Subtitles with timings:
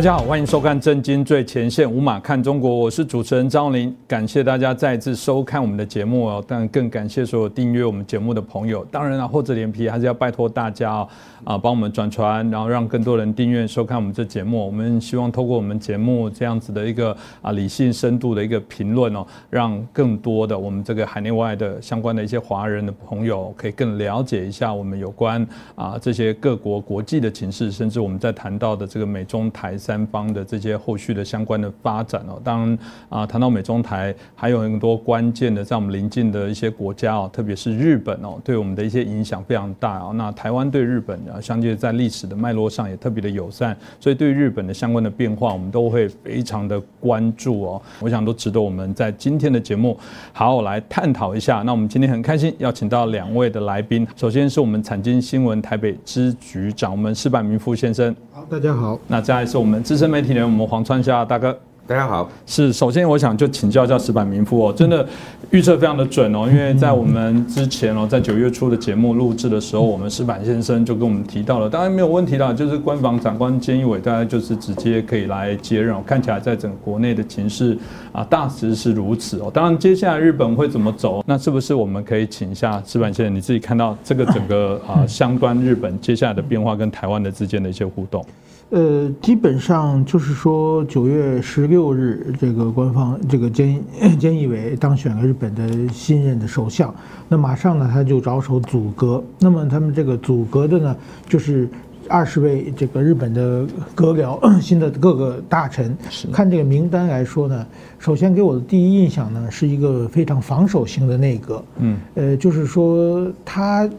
[0.00, 6.42] 大家好，欢迎收看《震惊最前线》，无马看中国，我是主持人张林，感谢大家再次收看我们的节目哦。
[6.48, 8.82] 但，更感谢所有订阅我们节目的朋友。
[8.86, 11.08] 当然了，厚着脸皮还是要拜托大家哦，
[11.44, 14.64] 啊，帮我们转传，然后让更多人订阅收看我们这节目。
[14.64, 29.76] 我们希望透过我们节目这样子的一个啊理性深度的一个评论哦，让更多的我们这个海内外的相关的一些华人的朋友可以更了解一下我们有关啊这些各国国际的情势，甚至我们在谈到的这个美中台。
[29.90, 40.12] 三方的这些后续的相关的发展哦，当然啊，谈到美中台，还有很多关键的在我们邻近的一些国家哦，特别是日本哦，对我们的一些影响非常大哦。
[40.14, 47.82] 那台湾对日本啊，相对在历史的脉络上也特别的友善，所以对日本的相关的变化，我们都会非常的关注哦。
[47.98, 49.98] 我想都值得我们在今天的节目
[50.32, 51.62] 好好来探讨一下。
[51.62, 58.14] 那我们今天很开心邀请到两位的来宾，首先是我们产经新闻台北支局长，我们施柏明夫先生。
[58.30, 58.96] 好，大家好。
[59.08, 59.69] 那再来是我们。
[59.70, 62.28] 我们资深媒体人，我们黄川夏大哥，大家好。
[62.44, 65.06] 是，首先我想就请教一下石板民夫哦，真的
[65.52, 76.02] 预测非常的准哦，因为在我们之前哦，在九月初的节目录制的时候，我们石板先生就跟我们提到了，当然没有问题啦，就是官房长官菅义伟，大家就是直接可以来接任哦。
[76.04, 77.78] 看起来在整个国内的情势
[78.10, 79.48] 啊，大致是如此哦。
[79.54, 88.26] 当然，接下来日本会怎么走，那是不是我们可以请一下石板先生，你自己看到这个整个啊，相关日本接下来的变化跟台湾的之间的一些互动？
[88.70, 93.80] 呃，基本上就是说，九月十六日，这个官方这个菅
[94.20, 96.94] 菅 义伟当选了日本的新任的首相，
[97.28, 99.20] 那马上呢，他就着手组阁。
[99.40, 100.96] 那么他们这个组阁的呢，
[101.28, 101.68] 就是
[102.06, 105.96] 二十位这个日本的阁僚， 新的各个大臣。
[106.30, 107.66] 看这个名单来说呢，
[107.98, 111.64] 首先给我的第一印象呢，是一个非常防守型的内阁。
[111.78, 113.90] 嗯，呃，就是说他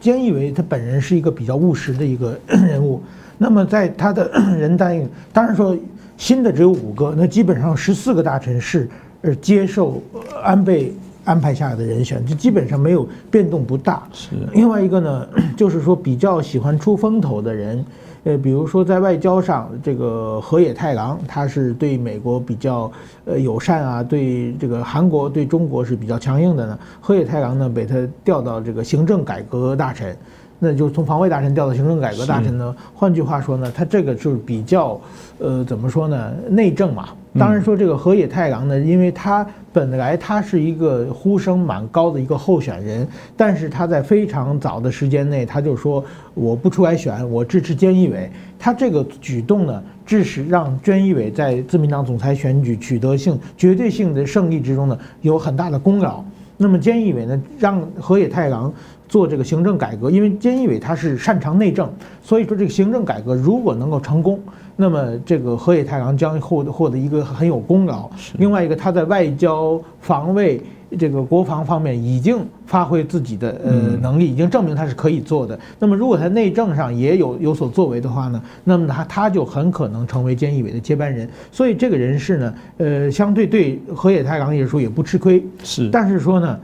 [0.00, 3.02] 菅义伟他本人是一个比较务实的一个 人物。
[3.38, 4.28] 那么在他的
[4.58, 5.76] 人答应，当然说
[6.16, 8.88] 新的只有五个，那基本上十四个大臣是
[9.22, 10.02] 呃接受
[10.42, 10.92] 安倍
[11.24, 14.02] 安排下来的人选，就基本上没有变动不大。
[14.12, 14.30] 是。
[14.52, 17.84] 另外一个呢， 就是说比较喜欢出风头的人，
[18.24, 22.90] 呃，比如说在外交上，这个河野太郎，他是对美国比较
[23.24, 26.76] 呃友善啊，对这个韩国对中国是比较强硬的呢。
[27.00, 27.94] 河野太郎呢，被他
[28.24, 30.16] 调到这个行政改革大臣。
[30.58, 32.74] 那就是从防卫大臣调到行政改革大臣呢？
[32.92, 35.00] 换句话说呢，他这个就是比较，
[35.38, 36.32] 呃，怎么说呢？
[36.50, 37.10] 内政嘛。
[37.38, 46.04] 当然说这个河野太郎呢，因为他本来他是一个呼声蛮高的一个候选人，但是他在非常早的时间内，他就说
[46.34, 48.28] 我不出来选，我支持菅义伟。
[48.58, 56.24] 他这个举动呢，致使让菅义伟在自民党总裁选举取得性绝对性的胜利之中呢，有很大的功劳。
[56.56, 58.72] 那么菅义伟呢，让河野太郎。
[59.08, 61.90] 做这个行政改革，因为菅义伟他是擅长内政，
[62.22, 64.38] 所以说这个行政改革如果能够成功，
[64.76, 68.08] 那么这个河野太郎将获得获得一个很有功劳。
[68.36, 70.62] 另外一个，他在外交、防卫、
[70.98, 75.58] 这个国防方面已经发挥自己的呃能力，已经证明他是可以做的。
[75.78, 81.28] 那么如果他内政上也有有所作为的话呢，那么他他就很可能成为菅义伟的接班人。
[81.50, 85.42] 所以这个人士呢，呃，相对对河野太郎也说也不吃亏。
[85.64, 86.60] 是，但是说呢，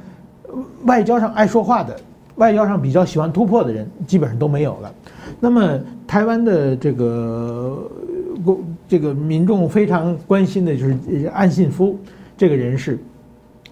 [0.84, 1.96] 外交上爱说话的。
[2.36, 4.92] 外交上比较喜欢突破的人基本上都没有了。
[5.40, 7.90] 那么台湾的这个
[8.44, 10.96] 公这个民众非常关心的就是
[11.32, 11.98] 安信夫
[12.36, 12.98] 这个人士。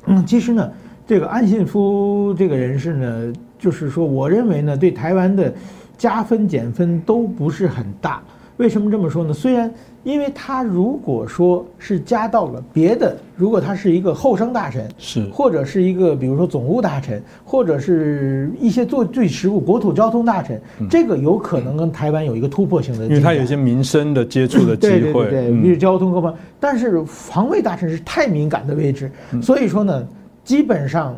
[0.07, 0.71] 嗯，其实呢，
[1.07, 5.53] 这个安信夫这个人士呢，就是说，我认为呢，对台湾的
[5.97, 8.23] 加分减分都不是很大。
[8.57, 9.33] 为什么这么说呢？
[9.33, 9.73] 虽然。
[10.05, 20.61] 因为他如果说是加到了别的，如果他是一个后生大臣，是或者是一个比如说总务大臣，或者是一些做最实务国土交通大臣，
[20.91, 24.99] 这个有可能跟台湾有一个突破性的，因为他有一些民生的接触的机会，
[25.31, 26.41] 对对对，比如交通各方面。
[26.59, 29.09] 但是防卫大臣是太敏感的位置，
[29.41, 30.05] 所以说呢，
[30.43, 31.15] 基本上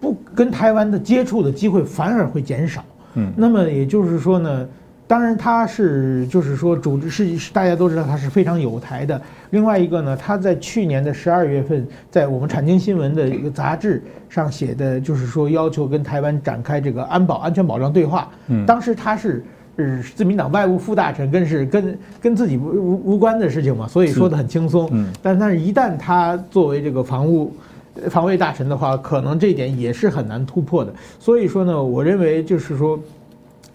[0.00, 2.84] 不跟台湾的接触的机会反而会减少。
[3.14, 4.66] 嗯，那么也就是说呢。
[5.06, 9.20] 当然，他是就是说，组织是大家都知道他是非常有台的。
[9.50, 18.30] 另外一个呢，他在去年的十二月份，在我们产经新闻的一个杂志上写的，就是说要求跟台湾展开这个安保安全保障对话。
[18.48, 19.44] 嗯，当时他是
[19.76, 24.88] 是自民党外务副大臣，更是跟跟自己无无无关的事情嘛，所以说的很轻松。
[24.90, 27.54] 嗯，但但是一旦他作为这个防务
[28.08, 30.90] 防卫大臣的话，可能这一点也是很难突破的。
[31.20, 32.98] 所以说呢，我认为就是说。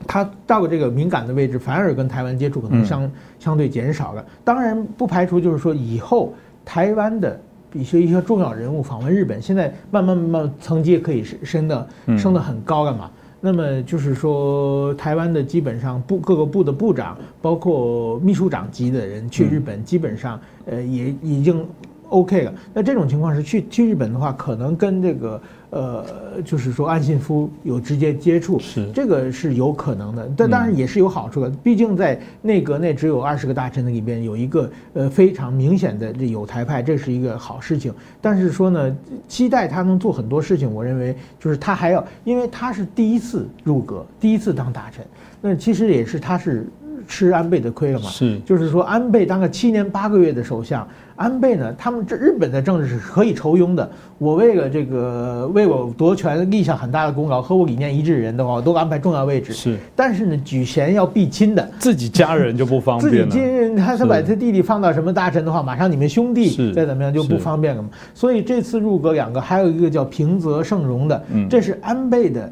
[0.07, 4.25] 他到了这个敏感的位置，反而跟台湾接触可能相相对减少了。
[4.43, 6.33] 当然不排除就是说以后
[6.65, 7.39] 台湾的
[7.73, 11.87] 一些一些重要人物访问日本，现在慢慢慢慢层级可以升的
[12.17, 13.11] 升的很高了嘛。
[13.41, 21.65] 那么就是说，台湾的基本上部各个部的部长，包括秘书长级的人去日本，基本上呃也已经
[22.09, 22.53] OK 了。
[22.73, 25.41] 那这种情况是去去日本的话，可能跟这个。
[25.71, 26.03] 呃，
[26.43, 31.49] 就是说安信夫有直接接触，是这个是有可能的，但当然也是有好处的。
[31.63, 37.93] 毕竟在内阁内只有二十个大臣的里边有一个呃非常明显的这有台派，这是一个好事情。
[38.19, 45.05] 但是说呢，期待他能做很多事情，我认为就是他还要，因为他是第一次入阁，第一次当大臣，
[45.39, 46.67] 那其实也是他是
[47.09, 48.07] 吃安倍的亏了嘛。
[48.07, 50.87] 是，就是说安倍当个七年八个月的首相。
[51.15, 51.75] 安倍呢？
[51.77, 53.91] 他们这日本的政治是可以抽佣的。
[54.17, 59.51] 我为了这个为我夺权立下很大的功劳，和我理念一致的人的话，我都安排重要位置。
[59.51, 63.27] 是，但是呢，举贤要避亲的，自己家人就不方便了。
[63.27, 67.89] 自己亲人，他他把他弟弟放到什么大臣的话，马上你们兄弟再怎么样就不方便了嘛。
[68.13, 72.49] 所以这次入阁两个，还有一个叫平泽盛荣的，这是安倍的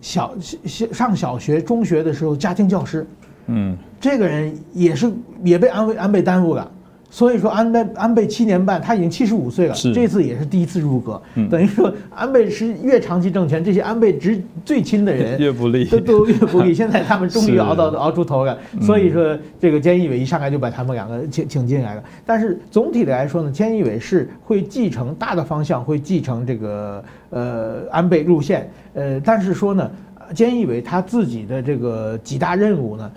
[0.00, 3.06] 小小上小学、中学的时候家庭教师。
[3.46, 5.10] 嗯，这个人也是
[5.42, 6.70] 也被安倍安倍耽误了。
[7.08, 16.74] 所以说安倍安倍七年半，他已经七十五岁了，这次也是第一次入阁，等于说安倍是越长期政权，这些安倍直最亲的人 越不利，都都越不利。
[16.74, 22.02] 现在他们终于熬到熬出头了，所以说这个菅义伟一上来就把他们两个请请进来了。
[22.26, 29.90] 但是总体的来说呢，菅义伟是会继承大的方向，会继承这个呃安倍路线，呃，但是说呢，
[30.34, 33.10] 菅义伟他自己的这个几大任务呢，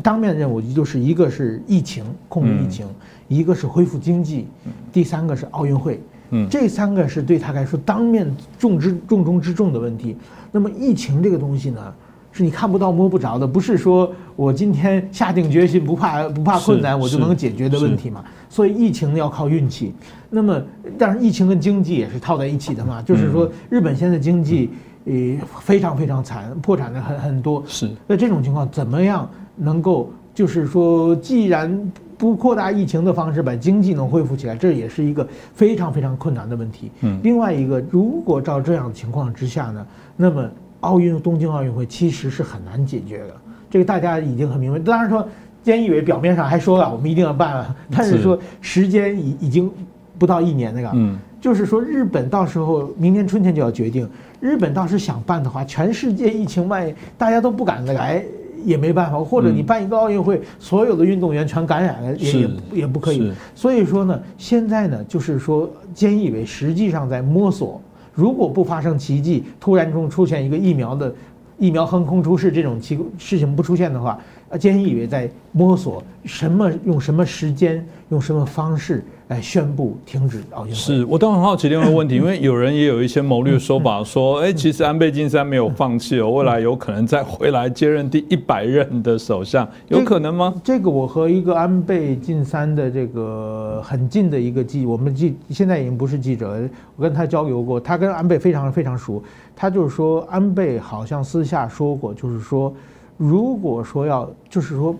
[0.00, 2.86] 当面任务就是一个是疫情控制疫情。
[3.28, 4.46] 一个是恢复经济，
[4.90, 6.00] 第三个是奥运会，
[6.48, 8.26] 这三个是对他来说当面
[8.58, 10.16] 重之重中之重的问题。
[10.50, 11.92] 那么疫情这个东西呢，
[12.32, 18.24] 是你看不到摸不着的，不是说我今天下定决心不怕不怕困难我就能解决的问题嘛。
[18.48, 19.92] 所以疫情要靠运气。
[20.30, 20.58] 那么，
[20.96, 24.70] 但是疫情跟经济也是套在一起的嘛，就是说日本现在经济
[25.04, 25.12] 呃
[25.60, 27.62] 非常非常惨，破产的很很多。
[27.66, 27.90] 是。
[28.06, 29.28] 那这种情况怎么样
[29.58, 36.90] 能够就是说，既然不扩大疫情的方式把经济能恢复起来，这也是一个非常非常困难的问题。
[37.02, 40.48] 嗯，另外一个，如果照这样的情况之下呢，那么
[40.80, 43.34] 奥运东京奥运会其实是很难解决的。
[43.70, 44.78] 这个大家已经很明白。
[44.78, 45.28] 当然说，
[45.64, 49.70] 菅义伟表面上还说了我们一定要办了，但是说时间已已经
[50.18, 50.90] 不到一年那个。
[50.94, 54.08] 嗯，就是说日本到时候明年春天就要决定，
[54.40, 58.24] 日本倒是想办的话，全世界疫情万一大家都不敢来。
[58.64, 63.32] 也没办法，或者你办一个奥运会，所有的运动员全感染了，也也也不可以。
[63.54, 67.80] 所以说呢，现在呢，就是说，菅义伟实际上在摸索，
[68.14, 71.14] 如果不发生奇迹，突然中出现一个疫苗的
[71.58, 74.18] 疫苗横空出世这种奇事情不出现的话，
[74.52, 79.04] 菅义伟在摸索什么用什么时间，用什么方式。
[79.28, 80.74] 来宣布停止奥运会。
[80.74, 90.54] 是我都很好奇另外一个问题，因为有人也有一些谋略说法，说，哎，其实安倍晋三没有放弃哦，未来有可能再回来接任第一百任的首相，有可能吗？
[90.64, 96.58] 这个我和一个安倍晋三的这个很近的一个记，我们记现在已经不是记者，
[96.96, 99.22] 我跟他交流过，他跟安倍非常非常熟，
[99.54, 102.72] 他就是说安倍好像私下说过，就是说，
[103.18, 104.96] 如果说要，就是说，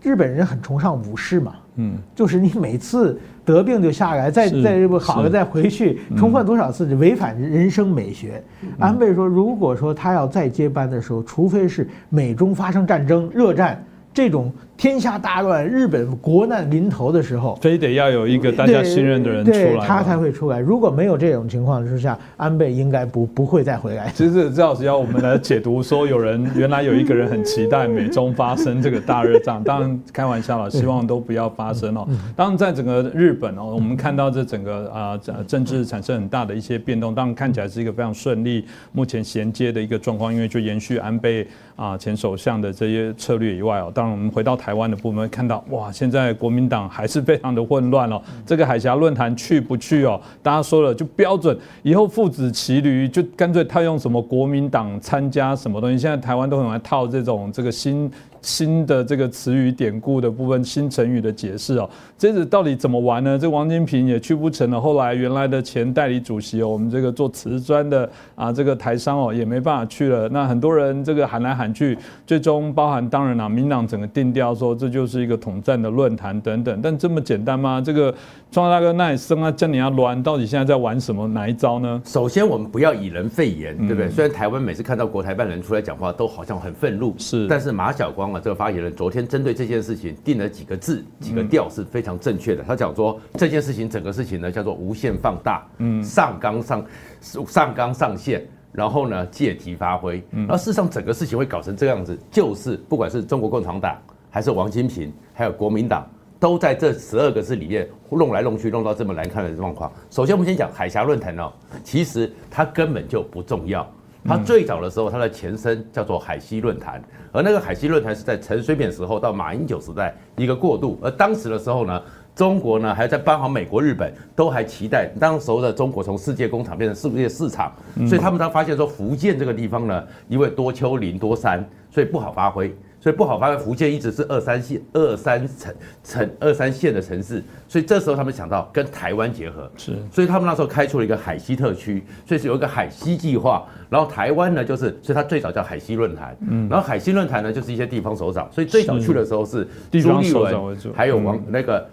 [0.00, 1.54] 日本人很崇尚武士嘛。
[1.76, 8.40] 嗯，就是你每次得病就下来，再再不好了再回去，重犯多少次就违反人生美学。
[8.78, 14.52] 安倍说，如果说他要再接班的时候，除非是美中发生战争、热战这种。
[14.76, 20.58] 天下大乱，日本国难临头的时候，非得要有一个大家信任的人出来，他才会出来。
[20.58, 24.10] 如果没有这种情况之下，安倍应该不不会再回来。
[24.14, 32.08] 其实赵老师要我们来解读，说有人原来有一个人很期待美中发生这个大热战，当然开玩笑了，希望都不要发生哦。
[32.34, 44.72] 当然，在整个日本哦，我们看到这整个啊政治产生很大的一些变动，当然看起来是一个非常顺利，目前衔接的一个状况，因为就延续安倍啊前首相的这些策略以外哦，当然我们回到台。
[44.72, 48.18] 湾的部门看到哇，现在国民党还是非常的混乱哦。
[48.46, 50.18] 这个海峡论坛去不去哦？
[50.42, 55.98] 大家说了就标准，以后父子骑驴就干脆套用什么国民党参加什么东西。
[55.98, 58.10] 现在台湾都很爱套这种这个新。
[58.42, 63.38] 新的这个词语典故的部分，新成语的解释哦，这次到底怎么玩呢？
[63.38, 64.80] 这王金平也去不成了。
[64.80, 70.28] 后来原来的前代理主席哦，我们这个做瓷砖的啊，这个台商哦，也没办法去了。
[70.28, 71.96] 那很多人这个喊来喊去，
[72.26, 76.80] 最终包含当然了，民党整个定调说这就是一个统战的论坛等等。
[76.82, 77.80] 但这么简单吗？
[77.80, 78.12] 这个
[78.50, 81.28] 庄大哥那也生啊，叫你要乱，到底现在在玩什么？
[81.28, 82.02] 哪一招呢？
[82.04, 84.10] 首先我们不要以人废言，对不对？
[84.10, 88.31] 虽然台湾每次看到国台办人出来讲话，都好像很愤怒，是，但是马晓光。
[88.40, 92.62] 这个发言人昨天针对这件事情定了几个字、几个调是非常正确的。
[92.62, 96.84] 他讲说这件事情整个事情呢叫做无限放大，嗯，上纲上
[97.20, 100.22] 上纲上线，然后呢借题发挥。
[100.30, 103.96] 然后事实上整个事情会搞成这样子，就是不管是中国共产党
[104.30, 106.06] 还是王金平，还有国民党。
[106.40, 109.92] 都在这十二个字里面弄来弄去，弄到这么难看的状况。
[110.10, 111.52] 首先，我们先讲海峡论坛哦，
[111.84, 113.88] 其实它根本就不重要。
[114.24, 117.02] 它最早的时候，它的前身叫做海西论坛，
[117.32, 120.98] 而那个海西论坛是在陈水扁时候到马英九时代一个过渡。
[121.02, 122.00] 而当时的时候呢，
[122.34, 127.72] 中国呢还在帮好美国、日本都还期待当时候的中国从世界工厂变成世界市场，
[128.06, 132.74] 所以他们才发现说福建这个地方呢，因为多丘陵多山，所以不好发挥。
[133.02, 151.84] 所以不好发挥，福建一直是二三线、二三城、城二三线的城市，所以这时候他们想到跟台湾结合，是，所以他们那时候开出了一个海西特区，所以是有一个海西计划，然后台湾呢就是，所以它最早叫海西论坛，嗯，然后海西论坛呢就是一些地方首长，所以最早去的时候是朱立伦，还有王那个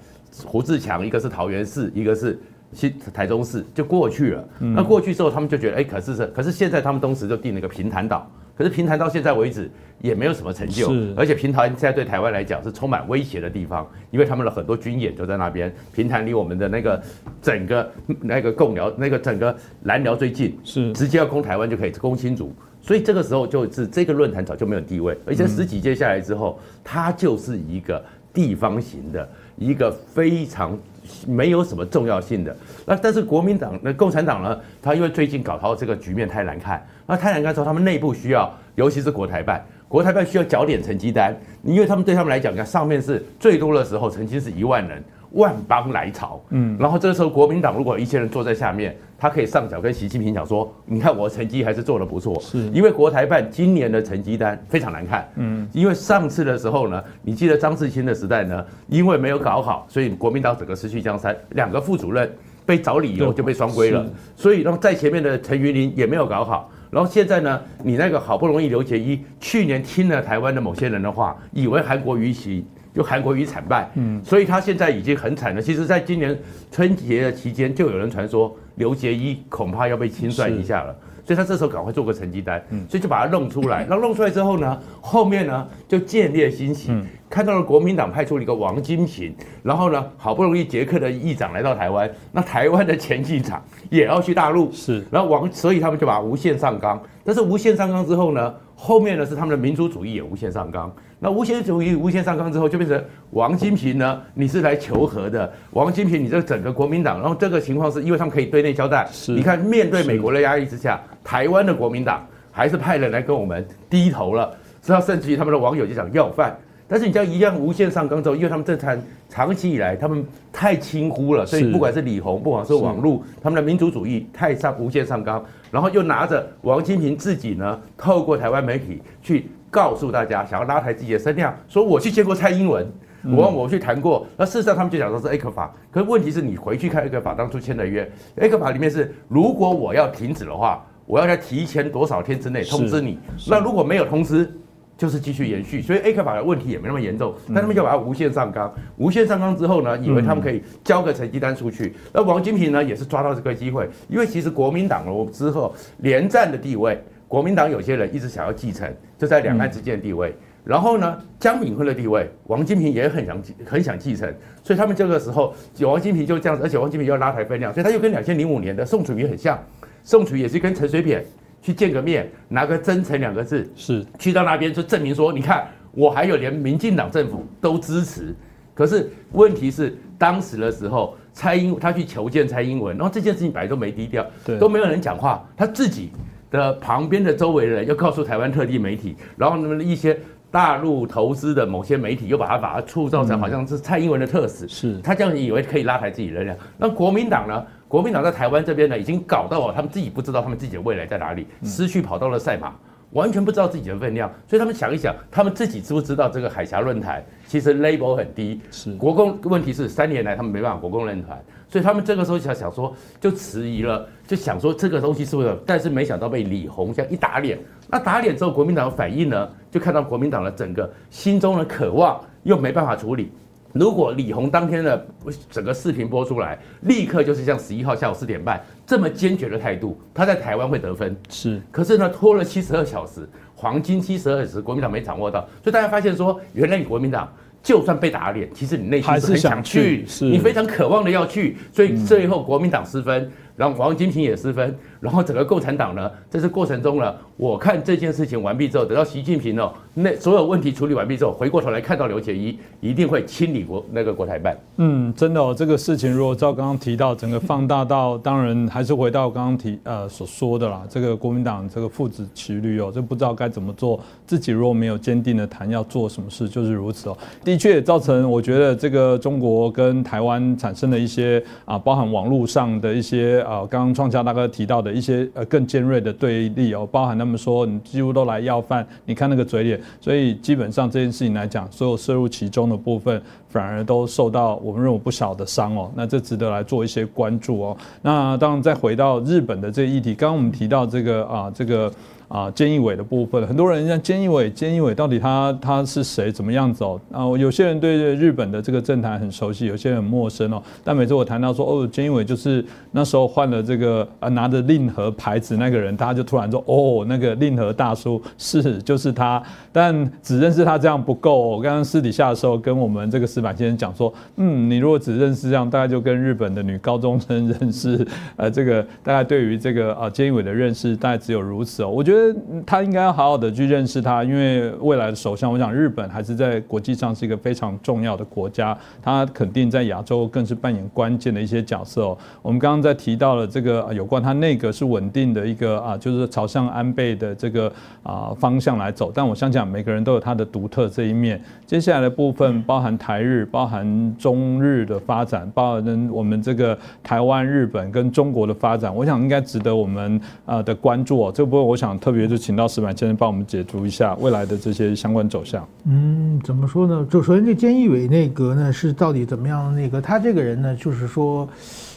[0.46, 2.40] 胡志强，一个是桃园市，一个是
[2.72, 4.48] 新台中市，就过去了。
[4.60, 8.30] 那过去之后，他们就觉得，哎，可是是，可是现在他们当时就定了一个平潭岛。
[8.60, 15.74] 可是平潭到现在为止也没有什么成就，而且平潭现在对台湾来讲是充满威胁的地方，因为他们的很多军演都在那边。
[15.94, 17.02] 平潭离我们的那个
[17.42, 30.78] 整个那个共辽那个整个南辽最近，是直接要攻台湾就可以攻新竹，所以这个时候就是这个论坛早就没有地位，而且十几届下来之后，它就是一个地方型的一个非常。
[31.26, 34.60] 没有什么重要性的，那但是国民党、那共产党呢？
[34.80, 45.04] 他因为最近搞到这个局面太难看，那太难看之后，他们内部需要，尤其是国台办，国台办需要缴点成绩单，因为他们对他们来讲，你看上面是最多的时候，曾经是一万人。
[45.34, 62.28] 万邦来朝，嗯，然后这个时候国民党如果一些人坐在下面，他可以上脚跟习近平讲说：“你看我成绩还是做的不错。”是，因为国台办今年的成绩单非常难看，嗯，因为上次的时候呢，你记得张志清的时代呢，因为没有搞好，所以国民党整个失去江山，两个副主任
[62.66, 64.04] 被找理由就被双规了，
[64.36, 72.66] 所以然后在前面的陈云林也没有搞好，然后现在呢，你那个好不容易刘杰一去年听了台湾的某些人的话，以为韩国瑜起。
[72.92, 75.62] 就韩国瑜惨败，嗯，所以他现在已经很惨了。
[75.62, 76.38] 其实，在今年
[76.72, 80.96] 春节的期间，就有人传说刘杰一恐怕要被清算一下了，
[81.30, 83.86] 所以他这时候赶快做个成绩单，嗯，所以就把它弄出来。
[83.86, 86.92] 然后弄出来之后呢，后面呢就建立欣喜，
[87.30, 97.00] 看到了国民党派出了一个王金平，然后呢，好不容易捷克的议长来到台湾，那台湾的前议长也要去大陆，是，然后王，所以他们就把无限上纲。
[97.24, 100.92] 但是无限上纲之后呢，后面呢是他们的民族主义也无限上纲。
[101.22, 104.22] 那无限主义无限上纲之后，就变成王金平呢？
[104.34, 109.06] 你是来求和的，王金平，你这整个国民党，然后这个情况是因为他们可以对内交代。
[109.28, 114.50] 你看，面对美国的压力之下，台湾的国民党还是派人来跟我们低头了。
[114.82, 116.58] 之后甚至于他们的网友就想要饭。
[116.88, 118.98] 但是你这样一样无限上纲之后，因为他们这场
[119.28, 129.50] 长期以来他们太轻忽了，所以不管是李红，不管是网络，他们的民主主义太上无限上纲，然后又拿着王金平自己呢，透过台湾媒体去。
[129.70, 132.92] 告诉大家，想要拉抬自己的声量，说我去见过蔡英文，
[133.36, 134.26] 我我去谈过。
[134.36, 143.20] 那事实上，他们就讲说是 A 克法，可是问题是你回去看 A 克法当初签的约，A 克法里面是，如果我要停止的话，我要在提前多少天之内通知你。
[143.48, 144.52] 那如果没有通知，
[144.98, 145.82] 就是继续延续。
[145.82, 148.74] 所以 A 克法的问题也没那么严重，但他们就把它无限上纲。
[148.98, 151.96] 无限上纲之后呢，以为他们可以交个成绩单出去。
[152.12, 157.02] 那王金平呢，也是抓到这个机会，因为其实国民党了之后连战的地位。
[157.30, 160.36] 国民党有些人一直想要继承，就在两岸之间的地位。
[160.66, 164.28] 然后呢，江敏坤的地位，王金平也很想很想继承，
[164.64, 169.58] 所以他们这个时候，王金平就这样子，而且王金平要拉抬分量，所以他又跟两千零五年的宋楚瑜很像。
[170.04, 171.24] 宋楚瑜也是跟陈水扁
[171.62, 178.36] 去见个面，拿个真诚两个字，是去到那边就证明说，你看我还有连民进党政府都支持。
[178.74, 184.26] 可是问题是，当时的时候，蔡英他去求见蔡英文，然后这件事情本来都没低调，
[184.60, 186.12] 都没有人讲话，他自己。
[186.52, 190.18] 的旁边的周围人又告诉台湾特地媒体，然后那么一些
[190.52, 196.58] 大陆投资的某些媒体又把它把它塑造成好像是蔡英文的特使，是他这样以为可以拉抬自己的量。
[196.78, 197.66] 那国民党呢？
[197.88, 202.74] 国民党在台湾这边呢，已经搞到了他们自己不知道他们自己的未来在哪里，失去跑到了赛马。
[203.14, 215.56] 完全不知道自己的分量，所以他们想一想，他们自己知不知道这个海峡论坛其实 label 很低，是国共问题是三年来他们没办法国共论坛，所以他们这个时候想想说就迟疑了，就想说这个东西是不是？
[215.66, 223.32] 但是没想到被李红这样一打脸，那打脸之后国民党的反应呢，就看到国民党的整个心中的渴望又没办法处理。
[223.72, 225.08] 如果李红当天的
[225.48, 231.16] 整个视频播出来，立刻就是像十一号下午四点半这么坚决的态度，他在台湾会得分。
[231.30, 254.58] 是，可是呢，拖了七十二小时，黄金七十二小时，国民党没掌握到，所以大家发现说，原来你国民党就算被打脸，其实你内心是很想去，你非常渴望的要去，所以最后国民党失分，然后王金平也失分，然后整个共产党呢，在这过程中呢，我看这件事情完毕之后，等到习近平哦，那所有问题处理完毕之后，回过头来看到刘杰一，一定会清理国那个国台办。
[254.76, 267.18] 嗯，真的哦，这个事情如果照刚刚提到，整个放大到，当然还是回到刚刚提呃所说的啦，这个国民党这个父子骑驴哦，就不知道该怎么做，自己如果没有坚定的谈要做什么事，就是如此哦。
[267.46, 287.78] 的确造成我觉得这个中国跟台湾产生的一些啊，包含网络上的一些啊，刚刚创家大哥提到的一些呃更尖锐的对立哦，包含他们他们说你几乎都来要饭，你看那个嘴脸，所以基本上这件事情来讲，所有涉入其中的部分反而都受到我们认为不小的伤哦，那这值得来做一些关注哦。
[288.02, 291.94] 那当然再回到日本的这个议题，刚刚我们提到这个啊这个。
[292.30, 297.02] 啊，菅义伟的部分，很多人像菅义伟，菅义伟到底他他是谁，怎么样子哦？
[297.12, 300.62] 啊，有些人对日本的这个政坛很熟悉，有些人很陌生哦。
[300.84, 309.42] 但每次我谈到说，哦，菅义伟就是那时候换了这个啊拿着令和牌子那个人，大家就突然说，哦，那个令和大叔是就是他。
[309.72, 311.42] 但只认识他这样不够。
[311.50, 318.06] 我刚刚私底下的时候跟我们这个石板先生讲说，嗯，你如果只认识这样，大概就跟日本的女高中生认识，
[318.36, 321.90] 呃，这个大概对于这个啊菅义伟的认识大概只有如此哦。
[321.90, 322.19] 我觉得。
[322.66, 332.18] 他应该要好好的去认识他，因为未来的首相，我想日本还是在国际上是一个非常重要的国家，他肯定在亚洲更是扮演关键的一些角色。
[332.42, 337.72] 我们刚刚在提到了这个有关他内阁是稳定的一个啊，就是朝向安倍的这个
[338.02, 341.40] 啊方向来走，但我相信每个人都有他的独特这一面。
[341.68, 351.32] 接下来的部分包含台日、包含中日的发展，包含我们这个台湾、日本跟中国的发展，我想应该值得我们啊的关注哦。
[351.32, 351.90] 这部分我想。
[352.00, 355.64] 特特别就请到石板先生帮我们解读一下未来的这些相关走向。
[355.86, 357.06] 嗯，怎么说呢？
[357.08, 360.02] 就首先这菅义伟内阁呢是到底怎么样的内阁？
[360.02, 361.48] 他这个人呢，就是说，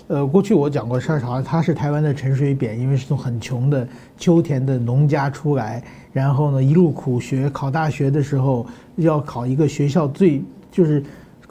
[0.09, 11.03] 呃，过去我讲过，他好像他是台湾的陈水扁，因为是从很穷的秋田的农家出来，然后呢一路苦学，考大学的时候要考一个学校最就是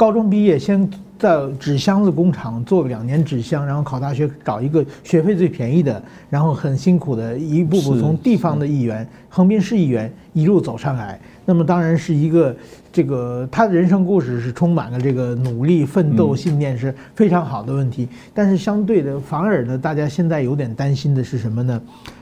[0.01, 0.89] 高中毕业先。
[1.19, 11.21] 在纸箱子工厂做了两年纸箱，然后考大学找一个学费最便宜的，然后很辛苦的一步步从地方的议员、横滨市议员一路走上来。
[11.45, 12.55] 那么当然是一个
[12.91, 18.09] 这个他的人生故事是充满了这个努力奋斗信念是非常好的问题。
[18.33, 21.79] 但是相对的，反而呢，大家现在有点担心的是什么呢？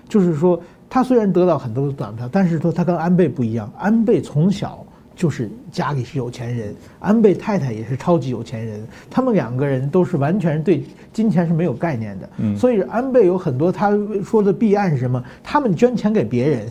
[0.10, 4.86] 就是说他虽然得到很多的短票，但是说他跟安倍不一样，安倍从小。
[5.20, 12.30] 就是家里是有钱人，安倍太太也是超级有钱人，他们两个人都是完全对金钱是没有概念的。
[12.38, 13.92] 嗯，所以安倍有很多他
[14.24, 15.22] 说的弊案是什么？
[15.44, 16.68] 他们捐钱给别人，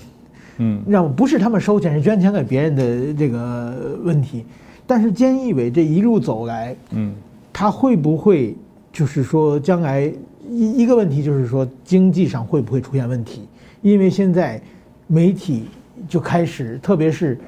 [0.56, 4.46] 嗯，让不是他们收钱，是捐钱给别人的这个问题。
[4.86, 7.14] 但是菅义伟这一路走来，嗯，
[7.52, 8.56] 他会不会
[8.90, 10.10] 就是说将来
[10.48, 13.46] 一一个问题就是说经济上会不会出现问题？
[13.82, 14.58] 因为现在
[15.06, 15.66] 媒体
[16.08, 17.38] 就开始，特别是。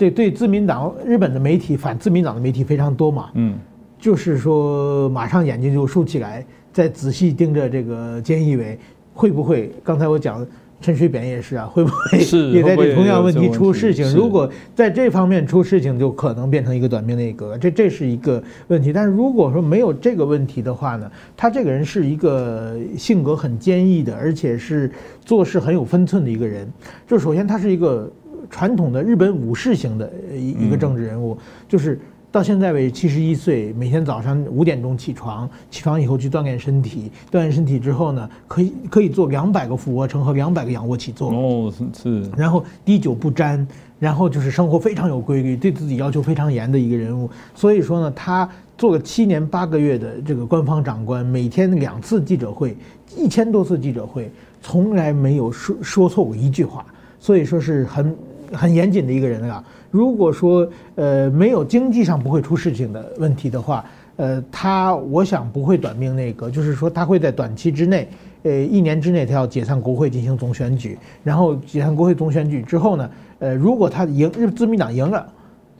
[0.00, 3.58] 对对，自民党日本的媒体反自民党的媒体非常多嘛，嗯，
[3.98, 8.78] 就是说马上眼睛就竖起来，再仔细盯着这个菅义伟
[9.12, 9.70] 会不会？
[9.84, 10.46] 刚才我讲
[10.80, 12.18] 陈水扁也是啊，会不会
[12.50, 14.10] 也在这同样问题出事情？
[14.16, 18.94] 如果在这方面出事情，就可能变成一个短命内阁，这这是一个问题。
[18.94, 24.90] 但是如果说没有这个问题的话呢，他这个人是一个性格很坚毅的，而且是
[25.26, 26.66] 做事很有分寸的一个人。
[27.06, 28.10] 就首先他是一个。
[28.50, 31.98] 传统的日本武士型的一一个政治人物，就是
[32.32, 41.30] 到现在为止七十一岁，每天早上五点钟起床，起床以后去锻炼身体，锻炼身体之后呢，可以可以做两百个俯卧撑和两百个仰卧起坐。
[41.32, 42.22] 哦，是。
[42.36, 43.66] 然后滴酒不沾，
[43.98, 47.28] 然后就是生活非常有规律，对自己要求非常严的一个人物。
[47.54, 52.76] 所以说呢，他做了七年八个月的这个官方长官，每天两次记者会，
[53.16, 54.30] 一千多次记者会，
[54.62, 56.86] 从来没有说说错过一句话。
[57.18, 58.16] 所以说是很。
[58.52, 59.64] 很严谨的一个人啊。
[59.90, 63.84] 如果说呃没有经济上不会出事情的问题的话，
[64.16, 68.08] 呃，他我想不会短命那个，就是说他会在短期之内，
[68.42, 75.26] 呃，一年之内他要解散国会进行总选举，然后解散国会总选举之后呢，呃，如果他赢，自民党赢了。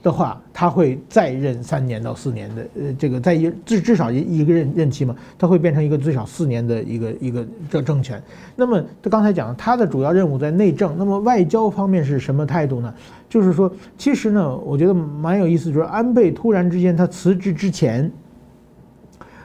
[0.03, 8.23] 的话，他会再任三年到四年的，呃，这个在一至至少一一个任任期嘛，他会变成一个最少四年的一个一个政政权。
[8.57, 12.95] 那么他刚才讲，他的主要任务在内政，那么外交方面是什么态度呢？
[13.29, 18.11] 就是说，其实呢，我觉得蛮有意思，就是安倍突然之间他辞职之前，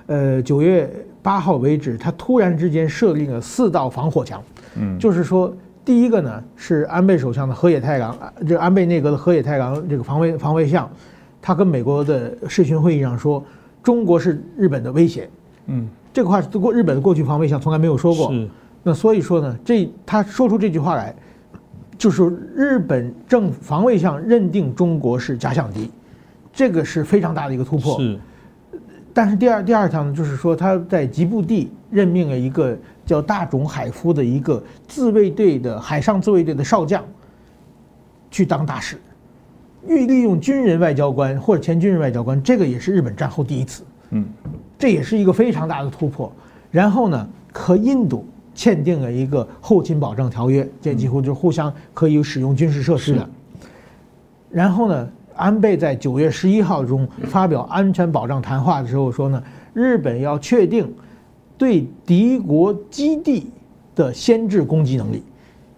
[0.05, 0.89] 呃，九月
[1.21, 4.41] 八号为止，他突然之间设立了四道防火墙，
[4.75, 5.53] 嗯，就是说。
[5.85, 8.17] 第一个呢是安倍首相的河野太郎，
[8.47, 10.89] 这安倍内阁的河野太郎这个防卫防卫相，
[11.39, 13.45] 他跟美国的视讯会议上说，
[13.83, 15.29] 中国是日本的威胁。
[15.67, 18.33] 嗯，这个话是过日本的过去防卫相从来没有说过。
[18.81, 21.15] 那所以说呢，这他说出这句话来，
[21.97, 22.23] 就是
[22.55, 25.91] 日本政府防卫相认定中国是假想敌，
[26.51, 27.99] 这个是非常大的一个突破。
[27.99, 28.19] 是，
[29.13, 37.03] 但是第二第二条呢，就是说他在吉布地任命了一个叫大冢海夫的一个自卫队的海上自卫队的少将，
[38.31, 38.97] 去当大使，
[39.87, 44.25] 欲利用军人外交官或者前军人外交官，这个也是日本战后第一次，嗯，
[44.79, 46.31] 这也是一个非常大的突破。
[46.71, 53.29] 然后呢，和印度签订了一个后勤保障条约，这几乎就是互相可以使用军事设施的。
[54.49, 59.41] 然后呢，安倍在九月十一号中发表安全保障谈话的时候说呢，
[59.73, 60.91] 日本要确定
[61.57, 63.49] 对敌国基地
[63.95, 65.23] 的先制攻击能力。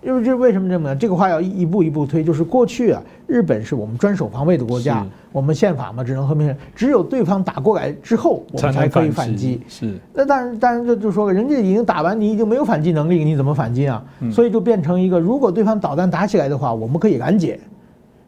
[0.04, 0.96] 因为这为什么这么呢？
[0.96, 9.60] 这个话要一步一步推，就是过去啊，日本是我们专守防卫的国家，我们宪法嘛，只能和平，只有对方打过来之后，我们才可以反击。
[9.68, 14.02] 是，那当然，当然就就说，人家已经打完，你已经没有反击能力，你怎么反击啊？
[14.22, 17.60] 嗯所以就变成一个，如果对方导弹打起来的话，我们可以拦截。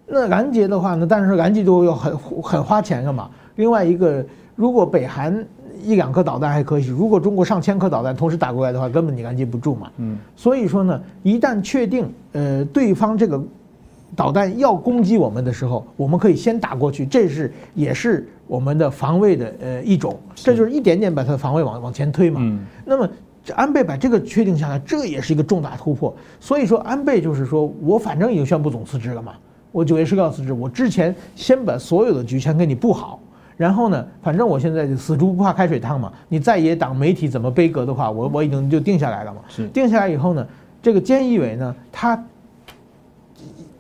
[0.06, 3.30] 那拦截的话呢，但是拦截就要很很花钱的嘛。
[3.56, 5.46] 另外一个，如果北韩
[5.84, 9.92] 一两颗导弹还可以，如果中国上千颗导弹同时打过来的话，根本你拦截不住嘛。
[9.98, 13.42] 嗯，所以说呢，一旦确定呃对方这个
[14.16, 22.40] 导弹要攻击我们的时候，我们可以先打过去，这是也是我们的防卫的呃一种，这就是一点点把它的防卫往往前推嘛。
[22.44, 23.10] 嗯那么
[23.56, 26.16] 安倍把这个确定下来，这也是一个重大突破。
[26.40, 29.34] 所以说安倍就是说我反正已经宣布总辞职了嘛，
[29.72, 33.20] 我九月十号辞职，我之前先把所有的局全给你布好。
[33.60, 36.10] 然后呢，反正我现在就死猪不怕开水烫嘛。
[36.30, 39.42] 你在野党媒体怎么背阁的话，我我已经就定下来了嘛。
[39.50, 40.48] 是定下来以后呢，
[40.82, 42.24] 这个菅义伟呢，他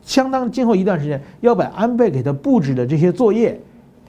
[0.03, 3.57] 相当今后一段时间要把安倍给他布置的这些作业，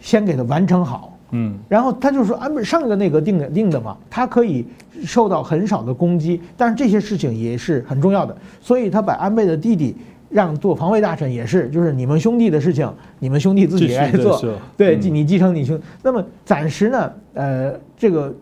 [0.01, 1.17] 先给他完成好。
[1.31, 4.67] 嗯，然后他就说，安倍上一个内阁定的定的嘛，他可以
[5.05, 9.97] 受到很少的攻击，但是这些事情也是很重要的，所以他把安倍的弟弟
[10.31, 14.41] 让做防卫大臣也是，就是你们兄弟的事情，你们兄弟自己来做
[14.77, 15.79] 对，嗯你继承你兄。
[16.03, 18.35] 那么暂时呢，呃，这个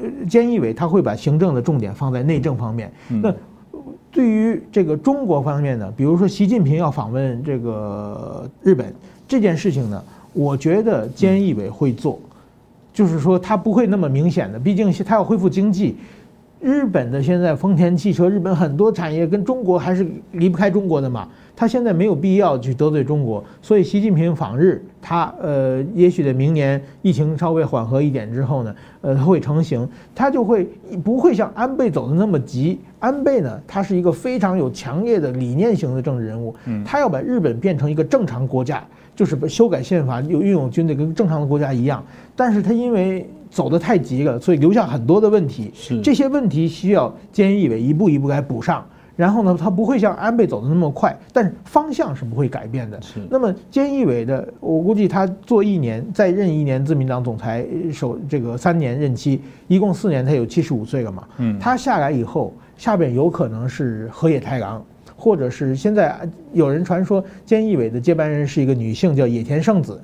[0.00, 3.34] 呃菅义伟他会把行政的重点放在内政方面，嗯那。
[4.12, 8.94] 对于这个中国方面呢，比如说习近平要访问这个日本
[9.26, 10.00] 这件事情呢，
[10.32, 12.20] 我觉得菅义伟会做，
[12.92, 15.96] 就是说他不会那么明显的，毕竟他要恢复经济。
[16.64, 30.66] 日本的现在丰田汽车，日本很多产业跟中国还是离不开中国的嘛，他现在没有必要去得罪中国，所以习近平访日，他呃，也许在明年疫情稍微缓和一点之后呢，呃，他会成型，他就会
[31.04, 32.80] 不会像安倍走的那么急。
[32.98, 38.82] 安倍呢，他是一个非常有强烈的理念型的政治人物，他要把日本变成一个正常国家，
[39.14, 42.02] 就是把修改宪法，有运用军队跟正常的国家一样，
[42.34, 45.70] 但是他因为走得太急了，所以留下很多的问题。
[45.72, 48.84] 是这些问题需要菅义伟一步一步来补上。
[49.16, 53.00] 然后呢，他不会像安倍走的那么快，但是方向是不会改变的。
[53.00, 61.22] 是那么菅义伟的，我估计他做一年，再任一年自民党总裁，呃首这个三年任期，一共四年，他有七十五岁了嘛。
[61.38, 70.02] 嗯他下来以后，下边有可能是河野太郎，或者是现在有人传说菅义伟的接班人是一个女性，叫野田圣子。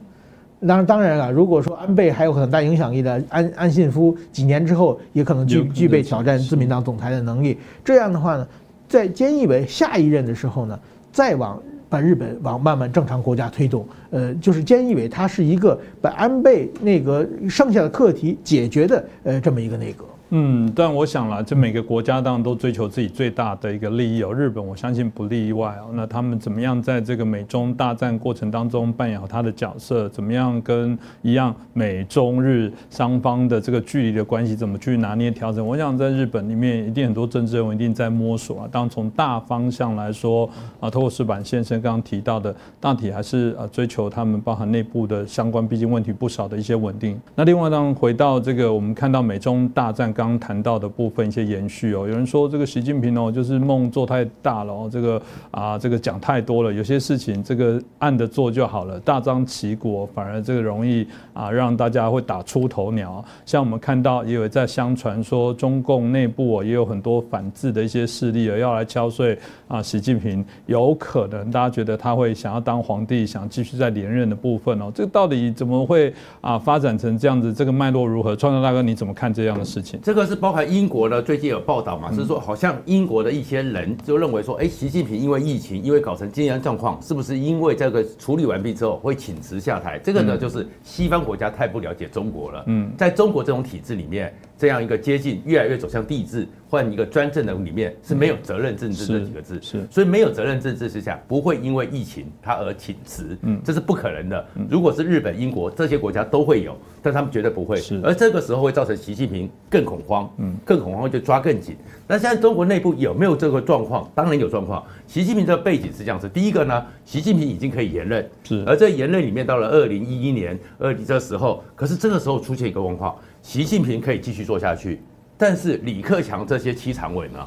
[0.69, 7.57] 当然，当然了，如果说安倍还有很大影响力的安安信夫，几年之后也可能具具备挑战自民党总裁的能力。
[7.83, 8.47] 这样的话呢，
[8.87, 10.79] 在菅义伟下一任的时候呢，
[11.11, 13.87] 再往把日本往慢慢正常国家推动。
[14.11, 20.05] 呃，就是菅义伟他是一个把安倍内阁剩下的课题解决的呃这么一个内阁。
[20.33, 24.33] 嗯，但我想了，这每个国家当然都追求自己最大的一个利益哦。
[24.33, 25.91] 日本我相信不例外哦。
[25.95, 30.09] 那他们怎么样在这个美中大战过程当中扮演好他的角色？
[30.11, 35.67] 怎么样跟一样美中日双方的这个距离的关系怎么去拿捏调整？
[35.67, 38.69] 我想在日本里面一定很多政治人物一定在摸索啊。
[38.71, 47.21] 当然从大方向来说啊，透过石板先生刚刚提到的，大体还是啊追求他们包含内部的相关，毕竟问题不少的一些稳定。
[47.35, 50.15] 那另外当然回到这个我们看到美中大战。
[50.21, 63.25] 刚谈到的部分一些延续哦，有人说这个习近平哦，就是梦做太大了哦，这个啊这个讲太多了，有些事情这个按着做就好了，大张旗鼓反而这个容易啊让大家会打出头鸟。
[63.47, 69.39] 像我们看到也有在相传说中共内部哦也有很多反制的一些势力哦要来敲碎
[69.71, 77.55] 啊习近平，有可能大家觉得他会想要当皇帝，想继续再连任的部分哦，这个到底怎么会啊发展成这样子？
[77.55, 78.35] 这个脉络如何？
[78.35, 80.01] 创造大哥你怎么看这样的事情？
[80.03, 90.01] 这个是包含英国呢，最近有报道嘛，是说好像英国的一些人就认为说，哎，习近平因为疫情，因为搞成经济状况，是不是因为这个处理完毕之后会请辞下台？
[90.03, 92.65] 这个呢，就是西方国家太不了解中国了。
[92.67, 104.47] 嗯在中国这种体制里面，这样一个接近越来越走向帝制，换一个专政的里面是没有责任政治这几个字，是，所以没有责任政治之下，不会因为疫情它而请辞，嗯，这是不可能的。
[104.69, 107.79] 如果是日本、英国这些国家都会有，但他们绝对不会。
[107.79, 111.75] 是，而这个时候会造成习近平更恐慌，嗯，更恐慌就抓更紧。
[112.07, 114.07] 那现在中国内部有没有这个状况？
[114.15, 114.85] 当然有状况。
[115.07, 125.03] 习近平的背景是这样子：第一个呢，习近平已经可以延任，是，而这延任里面到了二零一一年二这时候，可是这个时候出现一个状况，习近平可以继续做下去，
[125.37, 127.39] 但是李克强这些七常委呢，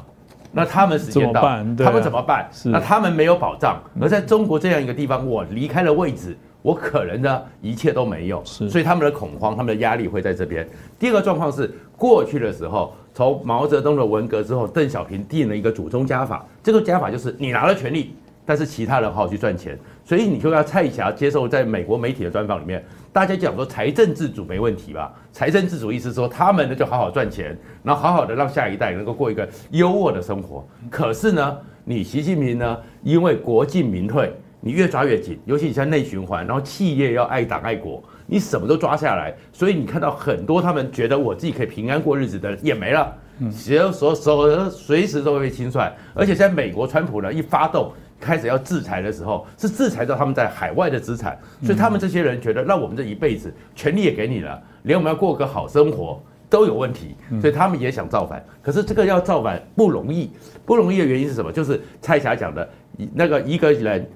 [0.52, 1.42] 那他们时间到，
[1.78, 2.48] 他们怎么办？
[2.64, 6.36] 那他们没有保障，而在中国这样一个地方，我离开了位置。
[6.62, 10.66] 我可能呢，一切都没有，所以他们的恐慌，他们的压力会在这边。
[10.98, 19.78] 第二个状况是，过去的时候，从毛泽东的文革之后，邓小平定了一个祖宗家法，这个家法就是你拿了权力，但是其他人好好去赚钱。
[20.06, 22.82] 所以你就要蔡霞接受在美国媒体的专访里面，
[23.14, 25.14] 大家讲说财政自主没问题吧？
[25.30, 30.66] 财政自主意思说他们呢就好好赚钱，然后好好的让下一代能够过一个优渥的生活。
[30.90, 34.34] 可是呢，你习近平呢，因为国进民退。
[34.60, 43.14] 你越抓越紧，尤其你像内循环，然后企业要爱党爱国，你什么都抓下来，所以你看到很多他们觉得我自己可以平安过日子的人也没了，
[43.54, 60.30] 只要手手随时都会被清算，而且在美国川普呢一发动开始要制裁的时候，是制裁到他们在海外的资产，所以他们这些人觉得，那我们这一辈子权利也给你了，连我们要过个好生活都有问题，所以他们也想造反，可是这个要造反不容易，
[60.64, 61.52] 不容易的原因是什么？
[61.52, 62.68] 就是蔡霞讲的，
[63.14, 64.08] 那个一个人。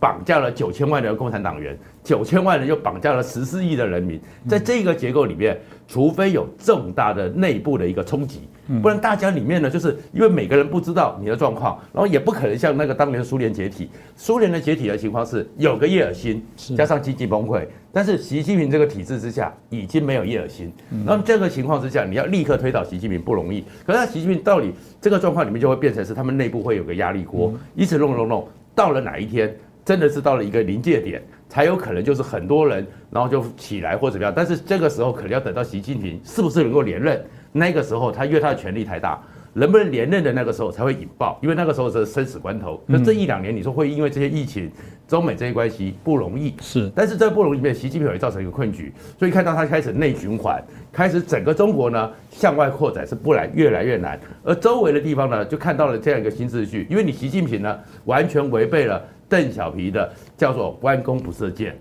[0.00, 8.48] 绑架了九千万的共产党员，九千万人又绑架了十四亿的人民，在这个结构里面，除非有重大的内部的一个冲击，
[8.80, 16.42] 不然大家里面呢，就是因为每个人不知道你的状况，然后也不可能像那个当年苏联解体，苏联的解体的情况是有个叶尔辛，
[16.74, 20.72] 加上经济崩溃，但是习近平这个体制之下已经没有叶尔辛，
[21.04, 29.54] 那么这个情况之下，你要立刻推倒习近平不容易，可是习近平到底这个状况里面就会变成是他们内部会有个压力锅，一直弄弄弄，到了哪一天？
[29.84, 34.32] 真的是到了一个临界点，才有可能就是很多人，然后就起来或怎么样。
[34.34, 39.20] 但是这个时候可能要等到习近平是不是能够连任，那个时候他因为他的权力太大，
[39.52, 42.80] 能不能连任的那个时候才会引爆，因为那个时候是生死关头。
[42.86, 44.70] 那这一两年你说会因为这些疫情、
[45.08, 50.62] 中美这些关系不容易是，但是在不容易里面，习近平也造成一个困局，所以看到他开始内循环，
[50.92, 59.02] 开始整个中国呢向外扩展是不来越来越难，而周围的地方呢就看到了这样一个新秩序，因为你习近平呢完全违背了。
[59.30, 61.78] 邓小平的叫做弯弓不射箭，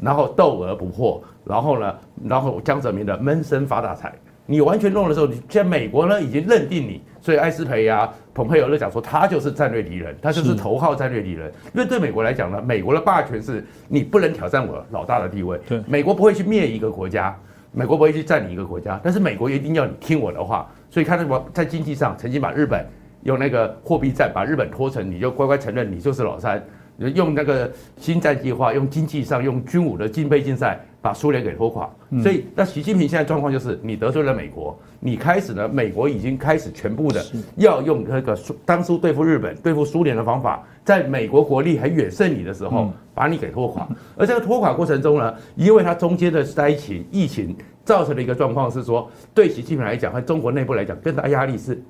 [0.00, 4.12] 然后斗而不破，然后呢，然后江泽民的闷声发大财。
[4.50, 11.52] 你完全弄的时候，你现在美国呢已经认定你，所以艾斯培呀、蓬佩奥都讲说他就是战略敌人，他就是头号战略敌人。
[11.74, 15.60] 因为对美国来讲呢，美国的霸权是你不能挑战我老大的地位。
[15.68, 17.38] 对，美国不会去灭一个国家，
[17.72, 20.66] 美国不会去占领一个国家，但是美国一定要你听我的话。
[20.88, 22.86] 所以看到我在经济上曾经把日本
[23.24, 26.64] 用那个货币战把日本拖成，你就乖乖承认你就是老三。
[26.98, 31.88] 用那个新战计划，用经济上，用军武的金杯竞赛，把苏联给拖垮。
[32.22, 37.24] 所以，那习近平现在状况就是，你得罪了美国，你开始呢，美国已经开始全部的
[37.56, 43.86] 要用那个当初对付日本、对付苏联的方法，在美国国力还远胜你的时候，把你给拖垮。
[44.16, 51.80] 而这个拖垮过程中呢，因为它中间的灾情、疫情造成的一个状况是说，对习近平来讲和中国内部来讲，更大压力是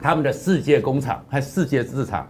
[0.00, 2.26] 他们的世界工厂和世界市场。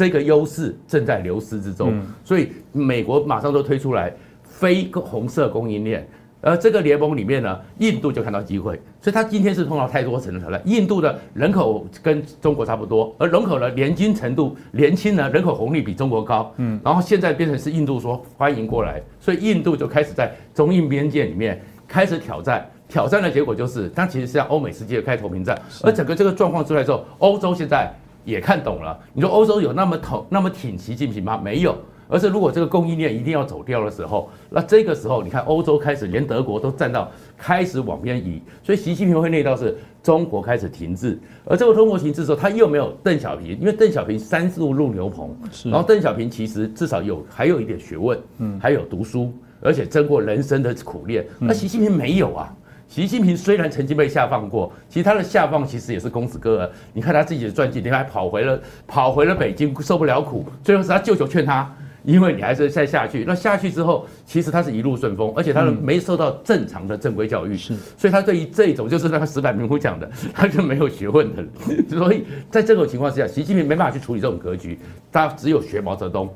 [0.00, 4.10] 这个优势正在流失之中，所以美国马上都推出来
[4.42, 6.08] 非红色供应链，
[6.40, 10.58] 而这个联盟里面呢，印度就看到机会，所以他今天是碰到太多层的挑战。
[10.64, 27.92] 印度的人口跟中国差不多，而人口的年轻程度年轻呢，人口红利比中国高，嗯，然后现在变成是印度说欢迎过来，所以印度就开始在中印边界里面开始挑战，挑战的结果就是，它其实是向欧美世界开投屏战，而整个这个状况出来之后，欧洲现在。
[28.24, 31.40] 也看懂了，你说欧洲有那么统那么挺习近平吗？
[31.42, 31.76] 没有，
[32.08, 52.54] 而是如果这个供应链一定要走掉的时候，那这个时候你看欧洲开始连德国都站到开始往边移，所以习近平会内到是中国开始停滞，而这个中国停滞的时候，他又没有邓小平，因为邓小平三路入牛棚，然后邓小平其实至少有还有一点学问，嗯，还有读书，而且争过人生的苦练，那习近平没有啊。
[52.90, 56.70] 习近平虽然曾经被下放过，其实他的下放其实也是公子哥儿。
[56.92, 61.72] 你看他自己的传记，你还跑回了跑回了北京，受不了苦，最后是他舅舅劝他，
[62.02, 63.24] 因为你还是再下去。
[63.24, 71.44] 那下去之后，其实他是一路顺风，而且他没受到正常的正规教育，是，所以他对于这种就是那个石板民夫讲的，他就没有学问的。
[71.88, 74.76] 所以在这种情况之下，习近平没办法去处理这种格局，
[75.12, 76.28] 他只有学毛泽东。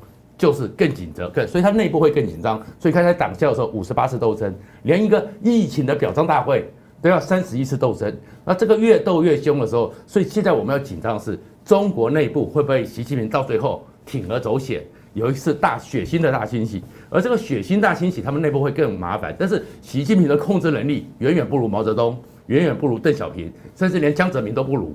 [0.45, 2.63] 就是更紧张，更所以他内部会更紧张。
[2.79, 8.15] 所以看在党校的时候，五十八次斗争，连一个疫情的表彰大会都要三十一次斗争。
[8.45, 16.85] 那这个越斗越凶的时候，所以现在我们要紧张的是中国内部会不会习近平到最后铤而走险，有一次大血腥的大清洗。
[17.09, 19.35] 而这个血腥大清洗，他们内部会更麻烦。
[19.39, 24.95] 但是习近平的控制能力远远不如毛泽东，远远不如邓小平，甚至连江泽民都不如。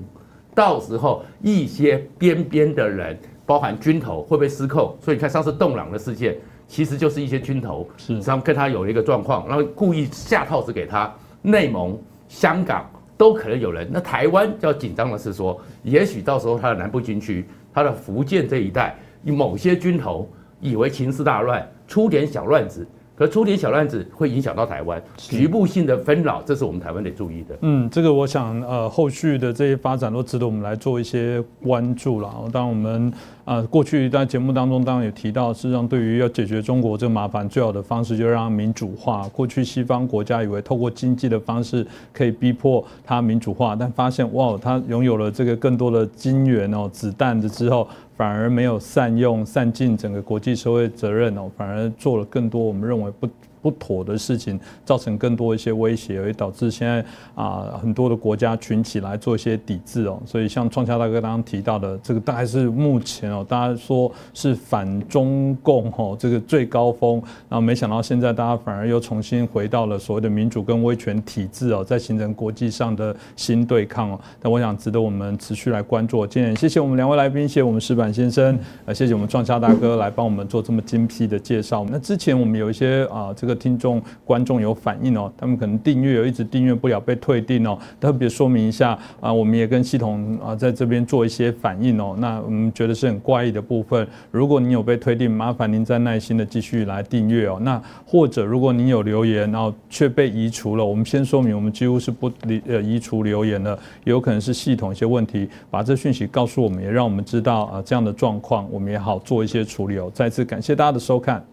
[0.54, 3.18] 到时候一些边边的人，
[3.50, 4.94] 包含军头会被失控。
[5.00, 6.36] 所以你看上次动朗的事件。
[6.72, 11.12] 其实就是一些军头，是他们跟他有一个状况，然后故意下套子给他。
[11.42, 13.88] 内蒙、香港都可能有人。
[13.90, 20.28] 那台湾要紧张的是说，也许到时候他的南部军区、他的福建这一带，某些军头
[20.60, 22.86] 以为情势大乱，出点小乱子。
[23.16, 27.54] 可出点小乱子会影响到台湾局部性的纷扰，这是我们台湾得注意的。
[27.60, 32.32] 嗯，这个我想呃，后续的这些发展都值得我们来做一些关注了。
[32.50, 33.12] 当然，我们
[33.50, 39.26] 啊过去在节目当中当然有提到，事实上对于要解决中国这个麻烦，最好的方式就是让民主化。
[39.30, 47.88] 过去西方国家以为透过经济的方式可以逼迫它民主化，但发现哇，它拥有了这个更多的金元哦、子弹的之后。
[48.16, 53.26] 反而没有善用、善尽整个国际社会责任哦，反而做了更多我们认为不。
[53.62, 60.20] 不妥的事情，造成更多一些威胁，而导致现在啊很多的国家群起来做一些抵制哦。
[60.24, 74.20] 所以像创下大哥刚刚提到的，这个大概是目前哦，大家说是反中共哦这个最高峰，然后没想到现在大家反而又重新回到了所谓的民主跟威权体制哦，在形成国际上的新对抗哦。
[74.40, 76.26] 但我想值得我们持续来关注。
[76.26, 81.86] 今天谢谢我们两位来宾，谢谢我们石板先生，呃，谢谢我们创下大哥来帮我们做这么精辟的介绍。
[81.90, 83.49] 那之前我们有一些啊这个。
[83.54, 92.14] 听众观众有反应哦，他们可能订阅有一直订阅不了被退订哦，特别说明一下啊，我们也跟系统啊在这边做一些反应哦。
[92.18, 97.58] 那我们觉得是很怪异的部分，如果您有被退订，麻烦您再耐心的继续来订阅哦。
[97.62, 102.30] 那或者如果您有留言然后却被移除了，我们先说明，我们几乎是不
[102.66, 110.10] 呃移除留言的，有可能是系统一些问题，把这讯息告诉我们，也让我们知道啊这样的状况，我们也好做一些处理哦。
[110.14, 111.44] 再次感谢大家的收看。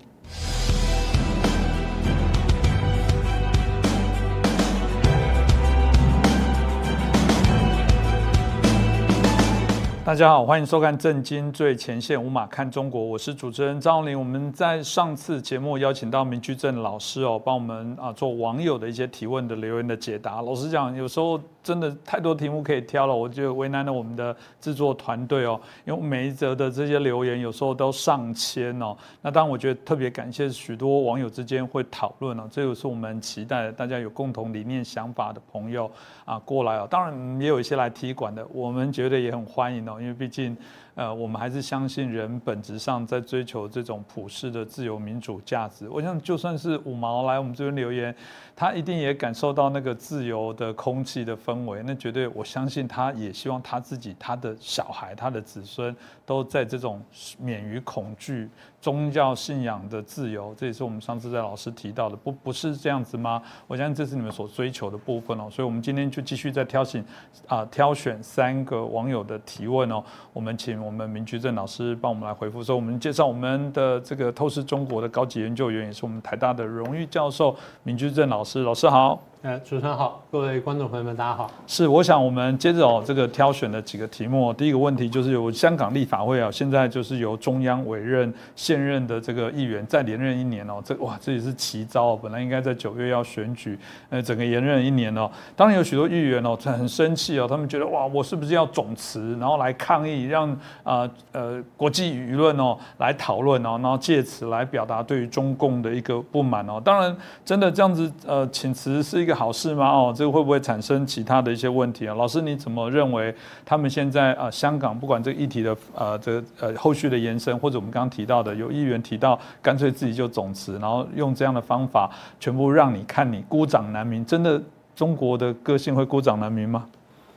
[10.08, 14.18] 大家好，欢迎收看《震惊最前线》，五马看中国，我是主持人张林。
[14.18, 20.42] 我们在上次节目邀请到明居正老师哦，帮我们啊做网友的一些提问的留言的解答。
[20.42, 21.38] 老实讲，有时候。
[21.68, 25.60] 真的太多题目可以挑了，我就为难了我们的制作团队哦。
[25.84, 28.96] 因为每一则的这些留言有时候都上千哦。
[29.22, 35.92] 那当然，我觉得特别感谢许多网友之间会讨论哦，这个是我们期待，大家有共同理念想法的朋友
[36.24, 36.88] 啊过来哦。
[36.90, 40.56] 当然也有一些来踢馆的，我们觉得也很欢迎哦，因为毕竟。
[40.98, 45.88] 呃，我们还是相信人本质上在追求这种普世的自由民主价值。
[45.88, 48.16] 我想，就算是五毛来我们这边留言，
[48.60, 51.84] 他一定也感受到那个自由的空气的氛围。
[51.86, 57.00] 那绝对，我相信他也希望他自己、他的小孩、他的子孙都在这种
[57.38, 58.50] 免于恐惧。
[58.80, 63.42] 宗教信仰的自由，这也是我们上次在老师提到的，不不是这样子吗？
[63.66, 65.50] 我相信这是你们所追求的部分哦。
[65.52, 67.04] 所以，我们今天就继续再挑选
[67.48, 70.02] 啊，挑选三个网友的提问哦。
[70.32, 72.64] 我们请我们明居正老师帮我们来回复。
[72.64, 78.62] 说，我们介绍我们的这个透视中国的高级研究员，也是我们台大的荣誉教授明居正老是。
[78.62, 79.22] 老师好。
[79.44, 81.52] 呃，主持人好，各位观众朋友们，大家好。
[81.68, 93.78] 是，我想我们接着哦，这个挑选的几个题目，第一个问题就是由香港立法会啊，现在就是由中央委任现任的这个议员再连任一年哦，这哇，这也是奇招哦，本来应该在九月要选举，
[94.10, 95.30] 呃，整个延任一年哦。
[95.56, 100.50] 当然有许多议员哦，很生气哦，他们觉得哇，我是不是要总辞，然后来抗议，让
[100.82, 106.82] 啊呃国际舆论哦来讨论哦，然后借此来表达对于中共的一个不满哦。
[106.84, 109.27] 当然，真的这样子呃请辞是。
[109.28, 109.86] 一个好事吗？
[109.90, 112.16] 哦，这个会不会产生其他的一些问题啊？
[112.16, 113.36] 老师你怎么认为？
[113.66, 122.10] 他们现在啊，香港不管这个议题的呃，这个呃后续的延伸，或者我们刚刚提到的，有议员提到干脆自己就总辞，然后用这样的方法
[122.40, 124.62] 全部让你看你孤掌难鸣，真的
[124.96, 126.86] 中国的个性会孤掌难鸣吗？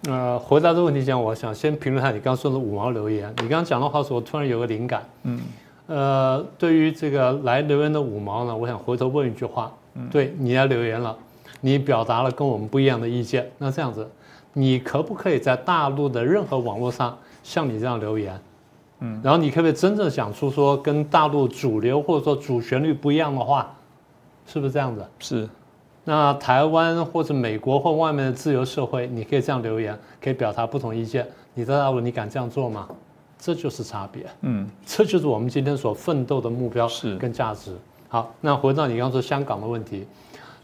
[0.08, 3.28] 呃，回答这个问题讲，我想先评论下你刚刚说的五毛留言。
[3.38, 5.02] 你刚刚讲的话，我突然有个灵感。
[5.24, 5.40] 嗯，
[5.88, 9.72] 呃，对于这个来留言的五毛呢，我想回头问一句话。
[9.94, 11.16] 嗯，对，你要留言了。
[11.60, 14.08] 你表达了跟我们不一样的意见，那这样子，
[14.52, 18.40] 你可不可以在大陆的任何网络上像你这样留言？
[19.00, 23.72] 嗯，然后你可不可以真正讲出说跟大陆主流或者说主旋律不一样的话？
[24.46, 25.06] 是不是这样子？
[25.18, 25.48] 是。
[26.04, 31.26] 那台湾或者美国或外面的自由社会，你可以这样留言，可以表达不同意见。
[31.54, 32.88] 你在大陆，你敢这样做吗？
[33.38, 34.26] 这就是差别。
[34.40, 37.76] 嗯，这就是我们今天所奋斗的目标是跟价值。
[38.08, 40.06] 好，那回到你刚说香港的问题。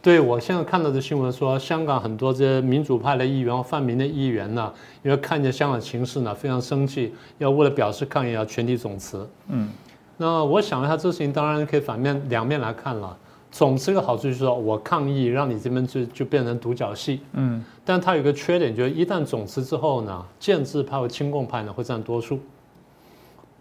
[0.03, 4.73] 对我现在看到的新闻说，香港很多这些民主派的议员、泛民的议员呢，
[5.03, 9.29] 因为看见香港情势呢，非常生气，要为了表示抗议，要全体总辞。
[9.49, 9.69] 嗯，
[10.17, 13.17] 那我想一下，这事情当然可以反面两面来看了。
[13.51, 17.21] 总辞的好处就是说我抗议，让你这边就就变成独角戏。
[17.33, 22.39] 嗯，但它有个缺点，就是一旦总辞之后呢，建制派和亲共派呢会占多数。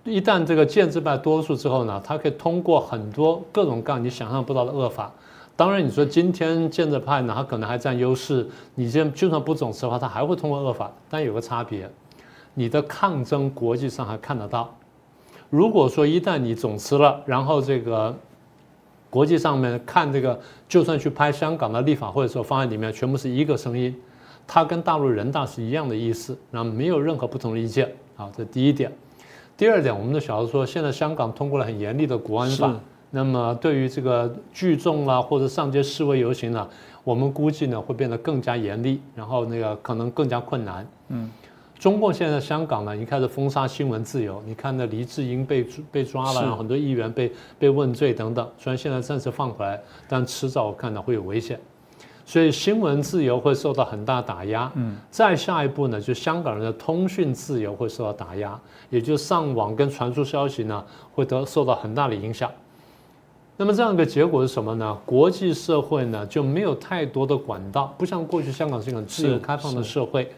[0.03, 5.11] 一旦这个建制派多数之后呢，它可以通过很多各种各样你想象不到的恶法。
[5.57, 8.45] 当然，你说今天建制派呢，他可能还占优势。
[8.75, 10.91] 你这就算不总辞的话，他还会通过恶法。
[11.09, 11.89] 但有个差别，
[12.53, 14.75] 你的抗争国际上还看得到。
[15.49, 18.13] 如果说一旦你总辞了，然后这个
[19.09, 20.37] 国际上面看这个，
[20.67, 23.95] 就算去拍香港的立法或者说方案里面，全部是一个声音，
[24.45, 27.89] 它跟大陆人大是一样的意思，然后没有任何不同的意见。
[28.17, 28.91] 好，这第一点。
[29.55, 32.77] 第二点，我们的小说现在香港通过了很严厉的国安法。
[33.15, 36.67] 那么对于这个聚众啦或者上街示威游行呢，
[37.01, 40.85] 我们估计呢会变得更加严厉，然后那个可能更加困难。
[41.07, 41.31] 嗯，
[41.79, 48.45] 中共现在香港呢，已经开始封杀新闻自由，你看那黎智英被被抓了，然后很多议员被被问罪等等。
[48.57, 51.57] 虽然现在暂时放回来，但迟早我看到会有危险，
[52.25, 54.69] 所以新闻自由会受到很大打压。
[54.75, 58.59] 嗯，再下一步呢，就香港人的通讯自由会受到打压，
[58.89, 62.51] 也就上网跟传输消息呢会得受到很大的影响。
[63.57, 64.97] 那么这样一个结果是什么呢？
[65.05, 70.29] 国际社会呢就没有太多的管道，不像过去香港是一个自由开放的社会。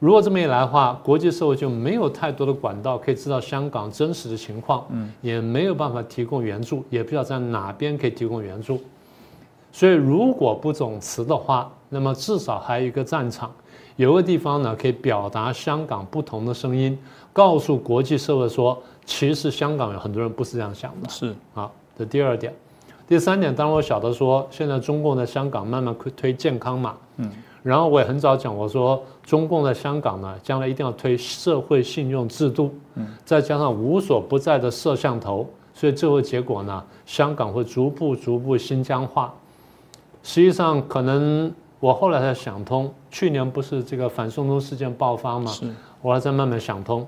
[0.00, 8.80] 如果这么一来的话，国际社会就没有太多的管道可以知道香港真实的情况，嗯，也没有办法提供援助，也不知道在哪边可以提供援助。
[9.70, 13.52] 所以如果不总辞的话，那么至少还有一个战场，
[13.94, 16.98] 有个地方呢可以表达香港不同的声音，
[17.32, 21.08] 告诉国际社会说，其实香港有很多人不是这样想的。
[21.08, 21.70] 是啊。
[21.98, 22.54] 这第二点，
[23.08, 27.28] 第三点，当然我晓得说，现在中共在香港慢慢推推健康码，嗯，
[27.64, 35.44] 然后我也很早讲，我说中共在香港呢，将来一定要推社会信用制度，嗯，再加上无所不在的摄像头，
[35.74, 39.34] 所以最后结果呢，香港会逐步逐步新疆化。
[40.22, 45.50] 实际上，可能我后来才想通，去年不是这个反送中事件爆发吗？
[45.50, 45.68] 是，
[46.02, 47.04] 我还在慢慢想通。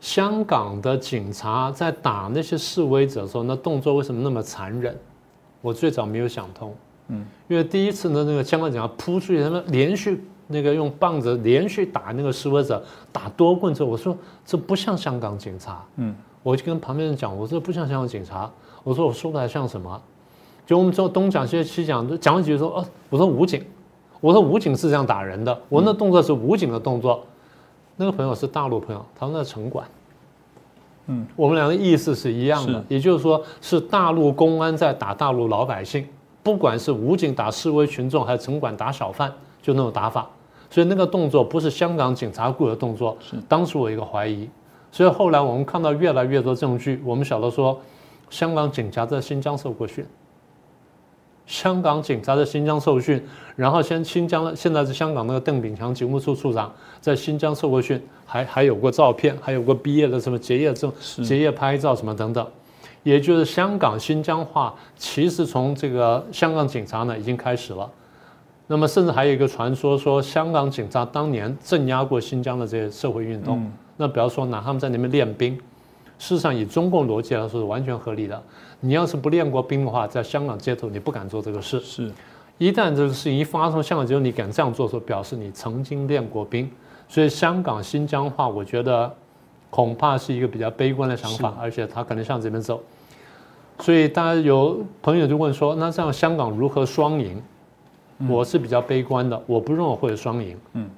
[0.00, 4.96] 香港的警察在打那些示威者的时候，那动作为什么那么残忍？
[5.60, 6.74] 我最早没有想通。
[7.08, 12.80] 嗯，因为第一次呢，那个香港警察扑出去，他们连续那个用棒子连续打那个示威者，
[13.10, 15.84] 打多棍之后，我说这不像香港警察。
[15.96, 18.48] 嗯，我就跟旁边人讲，我说不像香港警察。
[18.84, 20.00] 我说我说的还像什么？
[20.64, 23.64] 就我们说东讲西西讲，讲了几句说，哦，我说武警，
[24.20, 27.24] 我说武警是这样打人的，我那动作是武警的动作。
[27.98, 29.86] 那个朋友是大陆朋友，他说那城管，
[31.08, 36.06] 嗯，我们两个意思是一样的，也就是说是大陆公安在打大陆老百姓，
[36.42, 39.30] 不管是武警打示威群众，还是城管打小贩，
[39.60, 40.26] 就那种打法。
[40.70, 44.48] 所以那个动作不是香港警察雇的动作，是当时我一个怀疑。
[44.92, 47.78] 所以后来我们看到越来越多证据，我们晓得说，
[48.30, 50.06] 香港警察在新疆受过训。
[51.48, 53.20] 香港警察在新疆受训，
[53.56, 56.70] 然后先新疆现在是香港那个邓炳强警务处处长
[57.00, 60.92] 在新疆受过训，还还有过照片，还有过毕业的什么结业证、
[61.24, 62.46] 结业拍照什么等等，
[63.02, 67.90] 也就是香港新疆话，其实从这个香港警察呢已经开始了。
[68.66, 75.54] 那么甚至还有一个传说说，香港警察当年镇压过新疆的这些社会运动，那比方说拿他们在那边练兵，
[76.18, 78.42] 事实上以中共逻辑来说是完全合理的。
[78.80, 81.80] 你要是不练过兵的话，在香港街头你不敢做这个事。
[81.80, 82.12] 是，
[82.58, 86.70] 一旦这个事情一发生，香港街头你敢这样做说，表示你曾经练过兵。
[87.08, 89.12] 所以香港新疆话，我觉得
[89.70, 92.82] 恐怕是一个比较悲观的想法，而且他可能向这边走。
[93.80, 97.42] 所以大家有朋友就问说，那这样香港如何双赢？
[98.28, 100.56] 我是比较悲观的，我不认为会有双赢。
[100.72, 100.90] 嗯，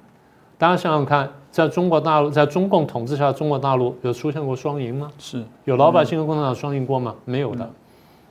[0.61, 1.27] 大家想想看。
[1.49, 5.11] 在中国大陆，在中共统治下，中国大陆有出现过双赢吗？
[5.17, 7.15] 是有老百姓和共产党双赢过吗？
[7.25, 7.67] 没有的。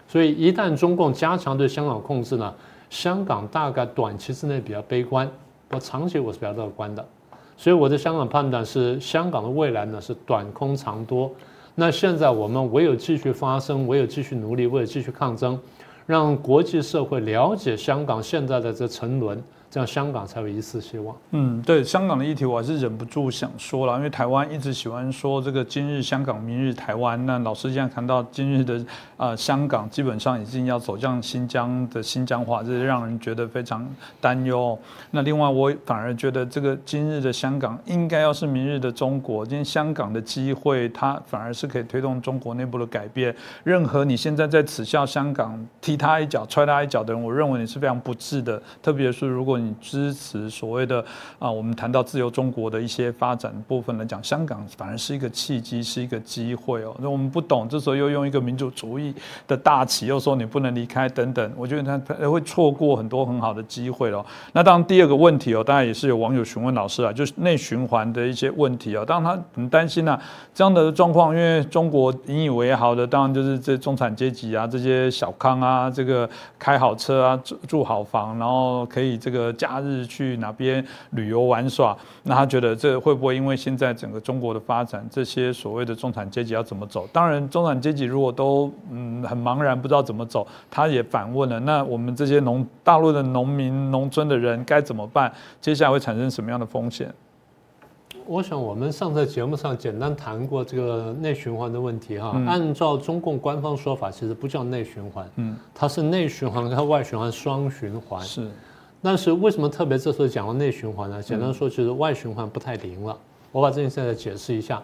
[0.07, 2.55] 所以一旦中共加强对香港控制呢，
[2.89, 5.29] 香港大概短期之内比较悲观，
[5.73, 7.05] 我长期我是比较乐观的。
[7.57, 11.29] 所以我在香港判断是，香港的未来呢是短空长多。
[11.75, 15.59] 那现在我们唯有继续发声，唯有继续努力，唯有继续抗争，
[16.07, 19.43] 让国际社会了解香港现在的这沉沦。
[19.71, 21.17] 这样香港才有一丝希望。
[21.31, 27.25] 嗯，对，香港的议题我还是忍不住想说了，因为台湾一直喜欢说这个今日香港，明日台湾。
[27.25, 28.85] 那老师现在看到今日的
[29.17, 33.89] 呃香港基本上已经要走向新疆的新疆化，这是让人觉得非常
[34.21, 34.77] 担忧。
[35.13, 43.33] 那另外我反而觉得这个今日的香港应该要是明日的中国，今天香港的机会它反而是可以推动中国内部的改变。
[43.63, 49.60] 任何你现在在耻笑香港、踢他一脚、踹他一脚的人，我认为你是非常不智的，特别是如果。
[49.61, 51.05] 你支持所谓的
[51.39, 56.97] 啊，我们谈到自由中国的一些发展部分来讲，香港反而是一个契机，是一个机会哦。
[56.99, 59.15] 那我们不懂，这时候又用一个民主主义
[59.47, 64.25] 的大旗，又说你不能离开等等，我觉得他他会错过很多很好的机会哦。
[64.53, 69.05] 那当然第二个问题哦，当然也是有网友询问老师啊，就是内循环的一些问题哦。
[69.05, 70.19] 当然他很担心呐，
[70.55, 79.50] 这样的状况，因为中国引以为豪的，当然就是这中产阶级啊，这些小康啊，这个开好车啊，住住好房，然后可以这个。
[79.53, 81.97] 假日去哪边旅游玩耍？
[82.23, 87.09] 那他觉得这会不会因为现在整个中国的发展，这些所谓的中产阶级要怎么走？
[87.13, 95.33] 当然，中产阶级如果都嗯很茫然，不知道怎么走，他也反问了：那我们这些农大陆的农民、农村的人该怎么办？
[95.61, 97.13] 接下来会产生什么样的风险？
[98.27, 102.41] 我想我们上在节目上简单谈过这个内循环的问题哈。
[102.47, 108.49] 按照中共官方说法，其实不叫内循环，嗯，它是内循环跟外循环双循环是。
[109.03, 111.23] 但是为什么特别这时候讲到内循环呢？
[111.23, 113.17] 简单说就是外循环不太灵了。
[113.53, 114.81] 我把这件事再解释一下。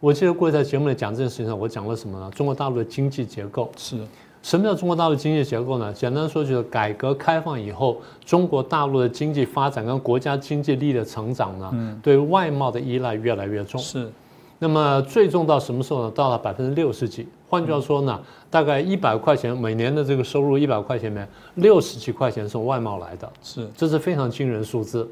[0.00, 2.30] 我记得过去在节目里讲这件事情上，我讲了什么呢？
[2.34, 3.98] 中国大陆的经济结构是
[4.42, 5.92] 什么叫中国大陆经济结构呢？
[5.92, 13.80] 简单说就是改革开放以后，中国大陆的经济发展跟国家经济力的成长呢，对外贸的依赖越来越重。
[13.80, 14.10] 是。
[14.58, 16.10] 那么最重到什么时候呢？
[16.12, 17.28] 到了百分之六十几。
[17.48, 25.08] 换句话说呢，大概一百块钱每年的这个收入，一百块钱里面六十几块钱从外贸来的，是，这是非常惊人数字。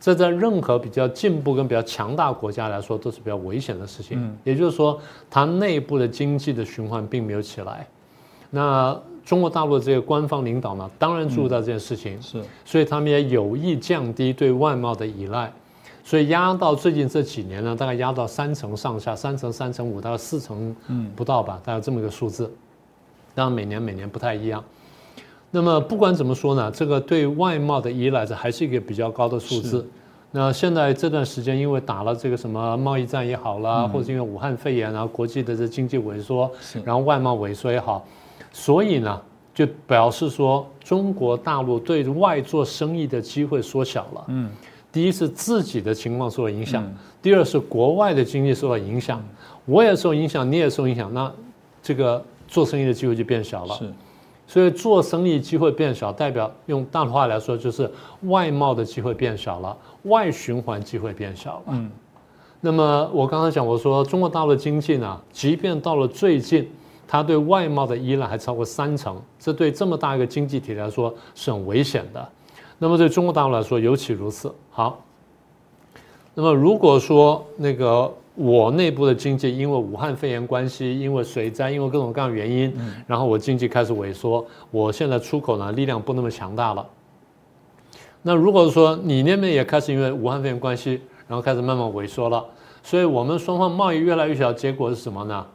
[0.00, 4.18] 这在任何比较进步跟比较强大国家来说都是比较危险的事情。
[4.22, 7.86] 嗯，也就是说，它内部的经济的循环并没有起来。
[8.50, 15.52] 那中国大陆的这个官方领导呢，当然注意到这件事情，是，所以他们也有意降低对外贸的依赖。
[16.06, 20.76] 所以压到最近这几年呢，大概压到三成上下，三成、三成五，大概四成
[21.16, 22.52] 不到吧，大概这么一个数字。
[23.34, 24.62] 当然每年每年不太一样。
[25.50, 29.88] 那么不管怎么说呢，这个对外贸的依赖这还是一个比较高的数字。
[30.30, 36.50] 那现在这段时间因为打了这个什么贸易战也好啦，或者因为武汉肺炎啊，国际的这经济萎缩，
[36.84, 38.04] 然后外贸萎缩也好，
[38.52, 39.22] 所以呢
[39.54, 44.24] 就表示说中国大陆对外做生意的机会缩小了。
[44.26, 44.50] 嗯。
[44.94, 46.88] 第一是自己的情况受到影响，
[47.20, 49.20] 第二是国外的经济受到影响，
[49.64, 51.32] 我也受影响，你也受影响，那
[51.82, 53.74] 这个做生意的机会就变小了。
[53.74, 53.92] 是，
[54.46, 57.90] 所以做生意机会变小，代表用大话来说就是
[58.22, 61.62] 外贸的机会变小了，外循环机会变小了。
[61.70, 61.90] 嗯，
[62.60, 66.70] 那么我刚才讲，我说中国大陆经济呢，即便到了最近，
[67.08, 72.28] 它对外贸的依赖还超过三成，这对这么大一个经济体来说是很危险的。
[72.78, 74.54] 那么对中国大陆来说尤其如此。
[74.70, 75.02] 好，
[76.34, 82.74] 那么如果说那个我内部的经济因为武汉肺炎关系，因为水灾，因为各种各样原因，
[83.06, 86.84] 然后我经济开始萎缩，我现在出口呢力量不那么强大了。
[88.22, 92.44] 那如果说你那边也开始因为武汉肺炎关系，然后开始慢慢萎缩了，
[92.82, 95.46] 所以我们双方贸易越来越小，结果是什么呢？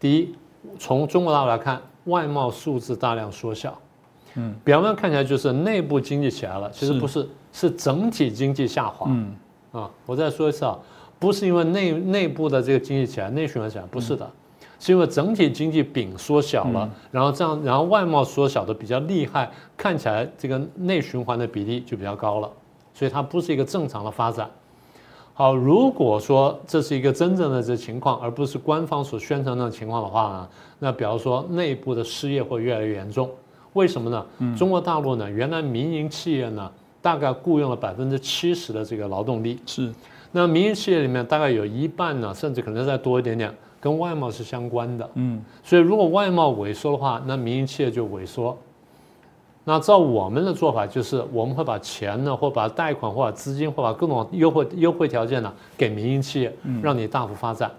[0.00, 0.34] 第一，
[0.78, 3.78] 从中国大陆来看，外贸数字大量缩小。
[4.34, 9.06] 嗯，表面看起来就是内部经济起来了，其实不是，是整体经济下滑。
[9.10, 9.34] 嗯，
[9.72, 10.78] 啊，我再说一次啊，
[11.18, 14.30] 不是因为内内部的这个经济起来，内循环起来，不是的，
[14.78, 22.48] 是因为整体经济饼缩小了，然后这样，然后外贸缩小的比较厉害，看起来这个内循环的比例就比较高了，
[22.94, 24.48] 所以它不是一个正常的发展。
[25.34, 30.48] 好，如果说这是一个真正的这情况，而不是官方所宣传的情况的话呢，
[30.80, 33.30] 那比方说内部的失业会越来越严重。
[33.78, 34.26] 为什么呢？
[34.56, 36.68] 中国大陆呢，原来民营企业呢，
[37.00, 39.60] 大概雇佣了百分之七十的这个劳动力。
[39.64, 39.94] 是，
[40.32, 45.08] 那民营企业里面大概有一半呢，甚至可能再多一点点，跟外贸是相关的。
[45.14, 48.58] 嗯，所以如果外贸萎缩的话，那民营企业就萎缩。
[49.62, 56.52] 那照我们的做法，就是我们会把钱呢，或把贷款，或把资金，或把各种优惠优惠条件呢，给民营企业，
[56.82, 57.70] 让你大幅发展。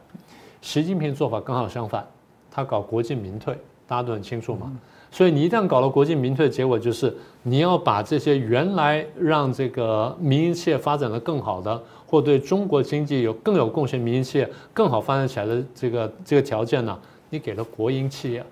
[0.62, 2.06] 习近平做法刚好相反，
[2.50, 4.72] 他搞国进民退，大家都很清楚嘛。
[5.12, 16.98] 所以你一旦搞了国进民退，结果就是你要把这些原来让这个民营企业发展的更好的，或对中国经济有更有贡献民营企业更好发展起来的这个这个条件呢，
[17.32, 18.44] 你给了国营企业。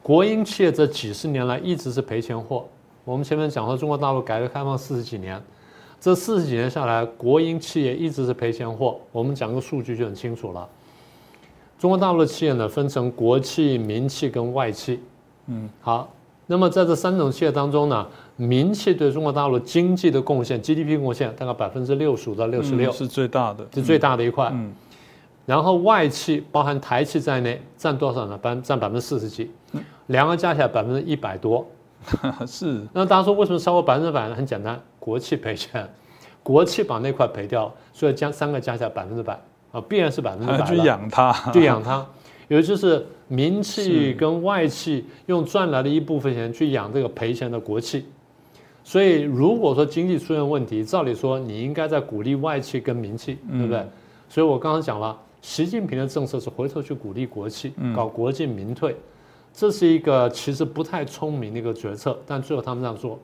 [0.00, 2.66] 国营企业这几十年来一直是赔钱货，
[3.04, 5.42] 我们前面讲说，中国大陆改革开放四十几年，
[5.98, 9.00] 这四十几年下来，国营企业一直是赔钱货。
[9.10, 10.68] 我们讲个数据就很清楚了。
[11.78, 15.00] 中国大陆的企业呢，分成国企、民企跟外企。
[15.46, 16.08] 嗯，好。
[16.46, 24.50] 那么在这三种企业当中呢，民企对中国大陆经济的贡献，GDP 贡献大概百分之六十五到六十六，是最大的，是最大的一块。
[24.52, 24.70] 嗯。
[25.46, 28.38] 然后外企包含台企在内占多少呢？
[28.42, 29.50] 占占百分之四十几，
[30.08, 31.66] 两个加起来百分之一百多。
[32.46, 32.86] 是。
[32.92, 34.34] 那大家说为什么超过百分之百呢？
[34.34, 35.88] 很简单，国企赔钱，
[36.42, 39.32] 国企把那块赔掉了，所以将三个加起来百分之百
[39.72, 40.62] 啊，必然是百分之百。
[40.68, 42.06] 去养它，去养它。
[42.48, 48.04] 有就是民企跟外企用赚来的一部分钱去养这个赔钱的国企，
[48.82, 53.84] 所以如果说经济出现问题，照理说你应该在鼓励外企跟民企，对不对？
[54.28, 55.18] 所以我刚刚讲了。
[55.40, 58.96] 习近平的政策是回头去鼓励国企，搞国进民退，
[59.52, 63.20] 这是一个其实不太聪明的一个决策，但最后他们这样做，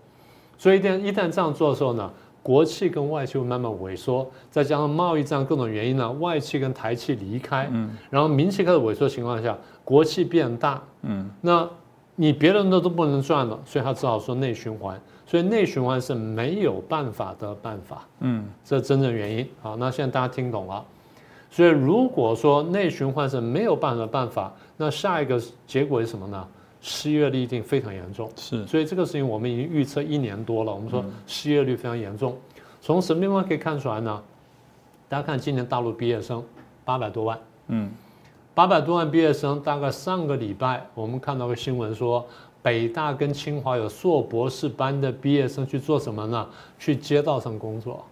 [0.58, 2.12] 所以一旦一旦这样做的时候呢，
[2.42, 11.68] 国企跟外企会慢慢萎缩，再加上贸易战各种原因呢，外企跟台企离开，嗯，然后民企开始萎缩情况下，国企变大，嗯，那
[12.16, 19.48] 你别人的都不能赚了，所以他只好说内循环，所以内循环是没有办法的办法，嗯，这真正原因。
[19.60, 20.84] 好，那现在大家听懂了。
[21.52, 26.46] 所以，如果说内循环是没有办法的办法，那下一个结果是什么呢？
[26.80, 28.30] 失业率一定非常严重。
[28.36, 30.74] 是，所以这个事情我们已经预测一年多了。
[30.74, 32.36] 我们说失业率非常严重，
[32.80, 34.22] 从什么地方可以看出来呢？
[35.08, 36.42] 大家看今年大陆毕业生
[36.84, 37.90] 八百多万，嗯，
[38.54, 42.24] 八百多万毕业生，大概上个礼拜我们看到个新闻说，
[42.62, 46.48] 北大跟清华有硕博士班的毕业生去做什么呢？
[46.78, 48.04] 去街道上工作。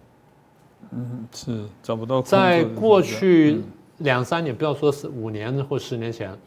[0.91, 2.21] 嗯，是找不到。
[2.21, 3.61] 在过去
[3.99, 6.37] 两三年，不要说是五年或十年前，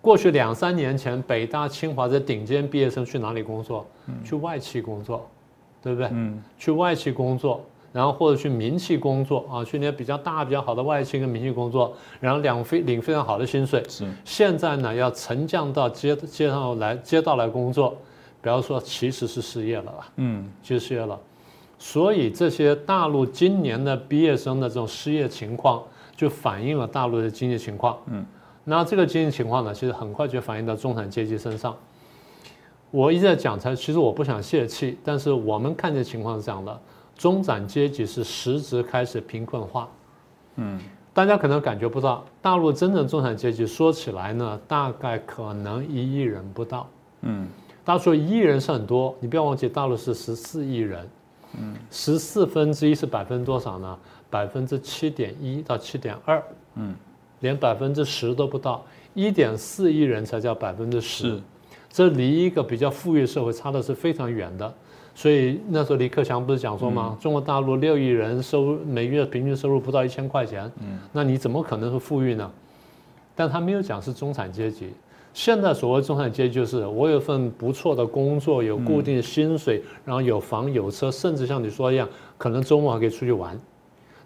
[0.00, 3.86] 过去两三年前，北大、清华的顶尖毕业生去哪里工作？
[4.24, 5.28] 去外企工作，
[5.82, 6.08] 对不对？
[6.12, 13.84] 嗯，去外企工作，然后或者去民企工作啊，去那些比较大、比较好的外企跟民企工作，然后两非领非常好的薪水。
[13.88, 14.04] 是。
[14.24, 17.90] 现在呢，要沉降到街街上来街道来工作，
[18.40, 20.08] 比方说其实是失业了吧？
[20.16, 21.18] 嗯，就失业了。
[21.78, 25.82] 所以这些大陆今年的毕业生的这种失业情况，
[26.16, 27.96] 就反映了大陆的经济情况。
[28.06, 28.24] 嗯，
[28.70, 31.76] 那这个经济情况呢，其实很快就反映到中产阶级身上。
[32.92, 36.80] 我一直在讲，才其实我不想泄气，但是我们看见情况是这样的：
[37.18, 39.88] 中产阶级是实质开始贫困化。
[40.54, 40.80] 嗯，
[41.12, 46.88] 大家可能感觉不到，大陆真正中产阶级说起来呢，大概可能一亿人不到。
[47.22, 47.48] 嗯，
[47.84, 51.08] 大家说一亿人是很多，你不要忘记，大陆是十四亿人。
[51.58, 53.98] 嗯，十四分之一是百分之多少呢？
[54.30, 56.40] 百分之七点一到七点二，
[56.76, 56.94] 嗯，
[57.40, 58.84] 连百分之十都不到，
[59.14, 61.40] 一点四亿人才叫百分之十，
[61.90, 64.72] 这离一个比较富裕社会差的是非常远的。
[65.12, 67.18] 所以那时候李克强不是讲说吗？
[67.20, 72.50] 中国大陆六亿人收入每月平均收入不到一千块钱，嗯，那你怎么可能是富裕呢？
[73.34, 74.90] 但他没有讲是中产阶级。
[75.34, 83.60] 现在所谓中产阶级，就是我有份不错的工作，有固定薪水，然后有房有车，甚至像你说一样，可能周末还可以出去玩。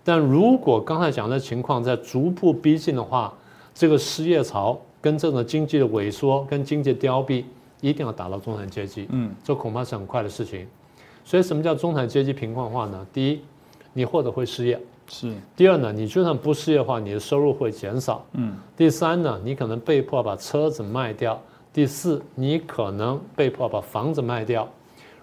[0.05, 3.33] 但如果刚才讲的情况在逐步逼近的话，
[3.75, 7.43] 这个失业潮跟这种经济的萎缩跟经济凋敝，
[7.81, 9.09] 一定要打到中产阶级。
[9.11, 10.67] 嗯，这恐怕是很快的事情。
[11.25, 13.07] 所以什么叫中产阶级贫困化呢？
[13.13, 13.41] 第一，
[13.95, 14.79] 你或者会失业。
[15.09, 15.33] 是。
[15.57, 18.25] 第二呢，你就算不失业的话，你的收入会减少。
[18.33, 18.55] 嗯。
[18.77, 21.41] 第三呢，你可能被迫把车子卖掉。
[21.73, 24.69] 第四，你可能被迫把房子卖掉。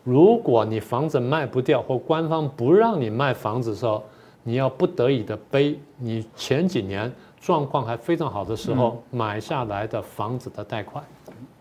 [0.03, 4.03] 如果你房子卖不掉，或官方不让你卖房子的时候，
[4.43, 11.03] 你要不得已的背你前几年状况还非常好的时候买下来的房子的贷款。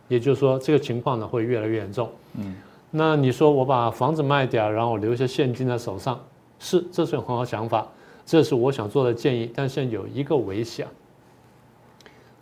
[0.08, 2.10] 也就是说，这个情况呢会越来越严重。
[2.34, 2.56] 嗯。
[2.90, 6.18] 那你说我把房子卖掉，然后我留下现金在手上，
[6.58, 7.86] 是，这是很好想法。
[8.26, 10.86] 这是我想做的建议，但现在有一个危险。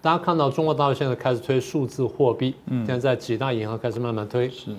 [0.01, 4.49] 大家看到中国大陆现在开始推数字货币，嗯，现在几大银行开始慢慢推。
[4.49, 4.75] 是，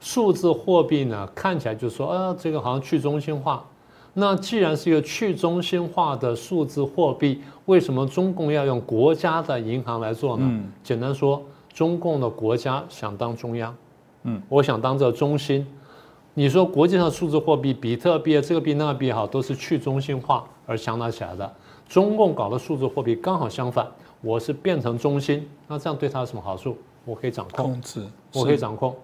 [0.00, 3.62] 数字货币呢，看起来就说，啊，这个好像去中心化。
[4.16, 10.44] 那既然是一个去中心化的数字货币，为什么中共要用国家的银行来做呢？
[10.48, 11.42] 嗯，简单说，
[11.72, 13.74] 中共的国家想当中央，
[14.22, 15.66] 嗯，我想当这中心。
[16.32, 21.52] 你说国际上数字货币，比特币这个币那个币好，都是去中心化而强大起来的。
[21.88, 23.86] 中共搞的数字货币刚好相反，
[24.20, 26.76] 我是变成中心，那这样对他有什么好处？
[27.04, 28.02] 我可以掌控，控制，
[28.32, 28.94] 我可以掌控。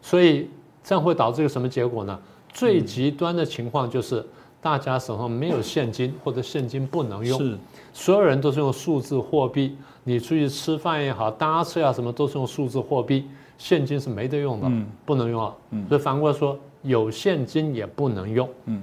[0.00, 0.48] 所以
[0.82, 2.18] 这样会导致一个什么结果呢？
[2.52, 4.24] 最极端的情况就是
[4.64, 7.58] 大家手上没有现金， 或者现金不能用，是
[7.92, 9.76] 所有人都是用数字货币。
[10.04, 13.26] 你出去吃饭也好，搭车啊什么都是用数字货币。
[13.58, 14.72] 现金是没得用的，
[15.04, 15.54] 不能用啊。
[15.86, 18.48] 所以反过来说，有现金也不能用。
[18.64, 18.82] 嗯，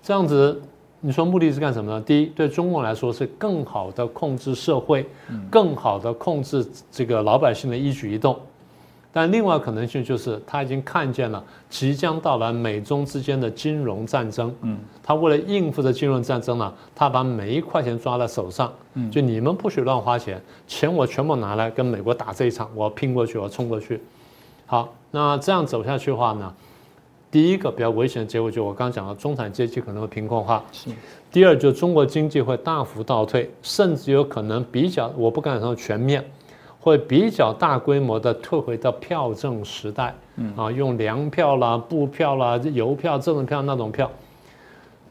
[0.00, 0.62] 这样子，
[1.00, 2.00] 你说目的是干什么呢？
[2.00, 5.04] 第一，对中共来说是更好的控制社会，
[5.50, 8.38] 更好的控制这个老百姓的一举一动。
[9.10, 14.54] 但另外可能性就是，他已经看见了即将到来美中之间的金融战争。
[14.60, 18.72] 嗯，他为了应付这金融战争呢，他把每一块钱抓在手上。
[18.94, 24.00] 嗯，就你们不许乱花钱，钱我全部拿来跟美国打这一场，我要拼过去，我要冲过去。
[24.66, 26.54] 好，那这样走下去的话呢，
[27.30, 30.62] 第一个比较危险的结果就我刚刚讲的，中产阶级可能会贫困化。
[30.70, 30.90] 是。
[31.32, 36.24] 第二，就中国经济会大幅倒退，甚至有可能比较，我不敢说全面。
[36.80, 40.14] 会比较大规模的退回到票证时代，
[40.56, 44.10] 啊，用粮票啦、布票啦、邮票、这种票那种票。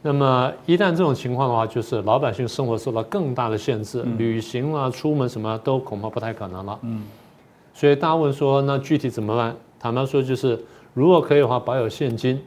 [0.01, 6.80] 那么一旦这种情况的话，就是老百姓生活受到更大的限制，旅行啊、出门什么都恐怕不太可能了。
[6.84, 7.03] 嗯，
[7.74, 9.55] 所以大家问说，那具体怎么办？
[9.80, 10.57] 坦白说，就是
[10.93, 12.41] 如果可以的话，保有现金。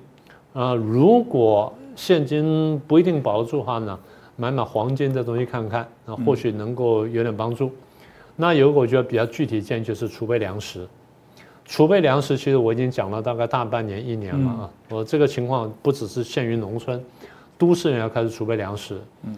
[0.54, 3.98] 啊，如果现金不一定保得住的话呢，
[4.36, 7.70] 买买黄金这东西看看，那或许能够有点帮助。
[8.40, 10.88] 那有个我觉得比较具体建议就是储备粮食，
[11.66, 14.70] 储备粮食其实我已经讲了大概大半年一年了啊。
[14.88, 17.04] 我这个情况不只是限于农村，
[17.58, 18.98] 都市人要开始储备粮食。
[19.24, 19.36] 嗯，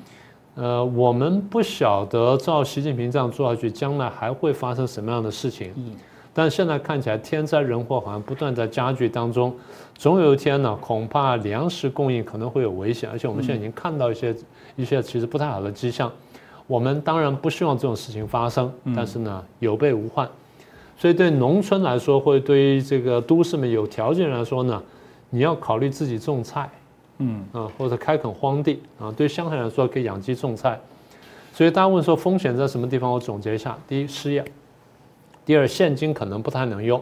[0.54, 5.72] 呃，我们不晓得照习近平这样做下去，将来还会发生什么样的事情。
[5.74, 5.96] 嗯，
[6.32, 9.52] 但现在看起来天灾人祸好像不断在加剧当中，
[9.96, 14.32] 总有一天呢，恐怕粮食供应可能会有危险，而且我们现在已经看到一些
[14.76, 16.10] 一些其实不太好的迹象。
[16.66, 20.28] 我们当然不希望这种事情发生，但是呢，有备无患。
[20.96, 24.80] 所以对农村来说，或者对于这个都市们有条件来说呢，
[25.30, 26.70] 你要考虑自己种菜，
[27.18, 29.12] 嗯啊，或者开垦荒地啊。
[29.16, 30.80] 对乡下来说，可以养鸡种菜。
[31.52, 33.10] 所以大家问说风险在什么地方？
[33.10, 34.42] 我总结一下：第一，失业；
[35.44, 37.00] 第二，现金可能不太能用；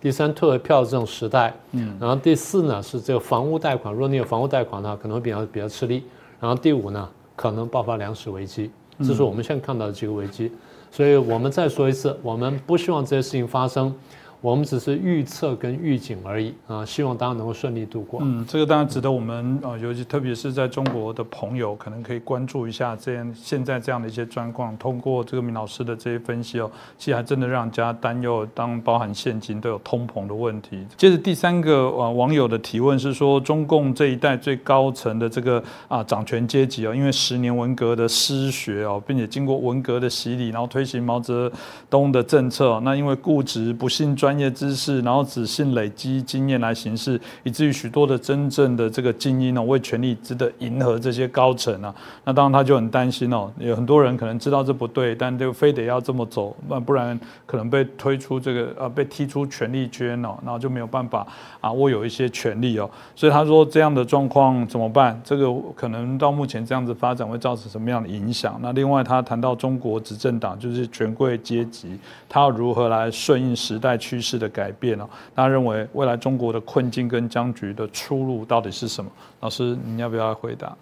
[0.00, 6.00] 第三，退回票证时代；嗯，然后第四呢是这个房屋贷款，如果你有房屋贷款的话，可能会比较比较吃力；
[6.40, 8.70] 然后第五呢，可能爆发粮食危机。
[9.00, 10.50] 这是我们现在看到的几个危机，
[10.90, 13.94] 所以我们再说一次，我们不希望这些事情发生。
[14.40, 18.20] 我们只是预测跟预警而已啊，希望大家能够顺利度过。
[18.22, 24.76] 嗯，这个当然值得我们啊，尤其特别是在中国的朋友，可能可以关注一下这样现在这样的一些状况。
[24.76, 30.86] 通过这个明老师的这些分析哦，其实还真的让人家担忧，当包含现金都有通膨的问题。
[30.96, 41.50] 接着第三个啊网友的提问是说，中共这一代最高层的这个啊掌权阶级哦，因为十年文革的失学哦，并且经过文革的洗礼，然后推行毛泽
[41.90, 44.25] 东的政策，那因为固执不信专。
[44.26, 51.94] 专业知识，然后仔细累积经验来行事，以至于许多的真正的这个精英呢，为权力值得迎合这些高层啊。
[52.24, 57.16] 那当然他就很担心哦，有很多人可能知道这不对，但就非得要这么走，那不然
[57.46, 61.24] 可能被推出这个呃被踢出权力圈哦，然后就没有办法
[61.60, 62.90] 啊握有一些权力哦。
[63.14, 65.20] 所以他说这样的状况怎么办？
[65.22, 65.46] 这个
[65.76, 68.58] 可能到目前这样子发展会造成什么样的影响？
[68.60, 71.96] 那另外他谈到中国执政党就是权贵阶级，
[72.28, 79.10] 他要如何来顺应时代趋势的改变哦，大家认为未来中国的困境跟僵局的出路到底是什么？
[79.40, 80.76] 老师，你要不要回答？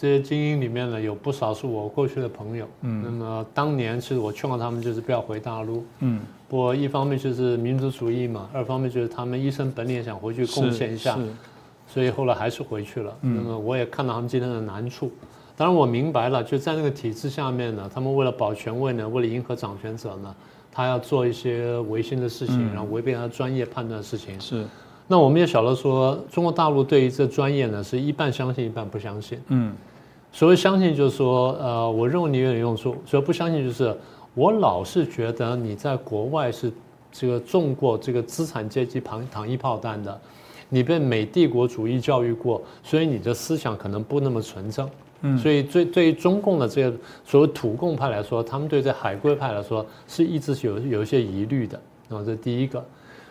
[0.00, 2.68] 这些精英里面呢，有不少是我过去的朋友。
[2.82, 5.84] 嗯，那么当年其实我劝过他们，就是不要回大陆。
[5.98, 11.18] 嗯，不过一方面就是民族主义嘛，二方面就是他们一生本领想回去贡献一下，
[11.88, 13.12] 所以后来还是回去了。
[13.20, 15.10] 那么我也看到他们今天的难处。
[15.56, 20.32] 当然我明白了，就在那个体制下面呢，他们为了保权位呢，为了迎合掌权者呢。
[20.78, 24.40] 他要做一些违心的事情，然后违背他专业判断的事情。
[24.40, 24.64] 是，
[25.08, 29.40] 那我们也晓得说，中国大陆对于这专业呢，是一半相信，一半不相信。
[29.48, 29.74] 嗯，
[30.30, 33.92] 所谓相信就是说，呃，我认为你有点用处；所以不相信就是，
[34.34, 36.72] 我老是觉得你在国外是
[37.10, 40.20] 这个中过这个资产阶级糖糖衣炮弹的，
[40.68, 44.88] 你被美帝国主义教育过，所以你的思想可能不那么纯正。
[45.22, 46.92] 嗯，所以对对于中共的这些
[47.24, 52.84] 所谓土共派来说，他们对这海归派来说是一直有有一些疑虑的啊，这第一个。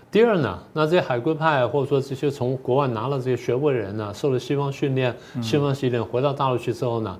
[0.09, 7.19] 第二呢，那这些海归派或者说这些从国外拿了这些学位的人呢，受了西方训练、西方洗礼，回到大陆去之后呢，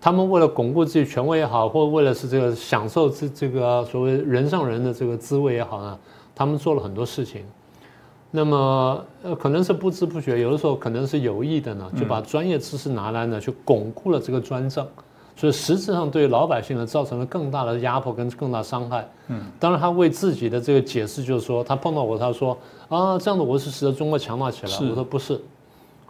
[0.00, 5.98] 他们为了巩固自己权威也好，或者为了是这个享受这这个所谓人上人的这个滋味也好呢，
[6.34, 7.44] 他们做了很多事情。
[8.30, 14.86] 那么，呃，可能是不知不觉，有的时候可能是有意的呢，就把专业知识拿来呢，去巩固了这个专政，
[15.34, 19.08] 所以实质上对老百姓呢，造成了更大的压迫跟更大伤害。
[19.28, 22.56] 嗯，当然他为自己的这个解释就是说，他碰到我，他说
[22.88, 24.88] 啊，这样的我是使得中国强大起来。
[24.88, 25.40] 我说不是，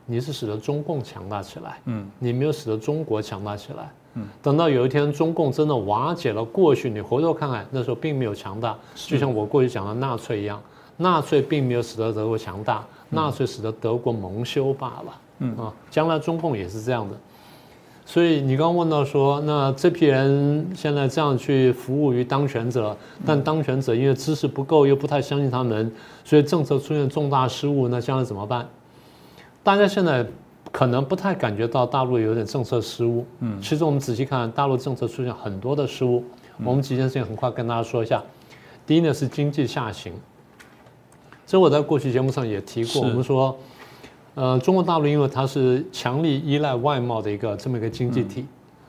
[0.05, 1.79] 你是使得中共强大起来。
[1.87, 3.91] 嗯，你没有使得中国强大起来。
[4.15, 10.61] 嗯等到有一天中共真的瓦解了，过去你回头看看，那时候并没有强大，就像我过去讲的纳粹一样，
[11.01, 15.21] 纳粹并没有使得德国强大，纳粹使得德国蒙羞罢了。
[15.39, 17.17] 嗯啊，将来中共也是这样的。
[18.05, 22.95] 所以你刚刚问到说，那这批人现在这样去服务于当权者，
[23.25, 25.91] 但当权者因为知识不够，又不太相信他们，
[26.25, 28.69] 所以政策出现重大失误，那将来怎么办？
[29.63, 30.27] 大家现在
[30.71, 36.23] 可能不太感觉到大陆有点政策失误，嗯，其实我们仔细看，大陆政策出现很多的失误。
[36.63, 38.23] 我们几件事情很快跟大家说一下。
[38.87, 40.13] 第一呢是经济下行，
[41.51, 43.59] 这我在过去节目上也提过，我们说。
[44.37, 48.47] 呃，中国大陆因为它是强力依赖外贸的一个这么一个经济体，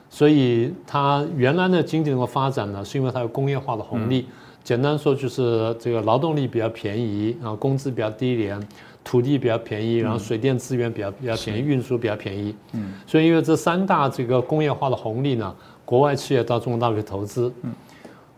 [0.08, 4.26] 所以它原来的经济能够发展呢，是因为它有工业化的红利。
[4.62, 8.64] 简单说就是这个劳动力比较便宜，然后工资比较低廉，
[9.02, 12.54] 土地比较便宜，然后水电资源比较比较便宜，运输比较便宜。
[12.74, 15.52] 嗯，所以因为这三大这个工业化的红利呢，
[15.84, 17.52] 国外企业到中国大陆去投资。
[17.62, 17.72] 嗯。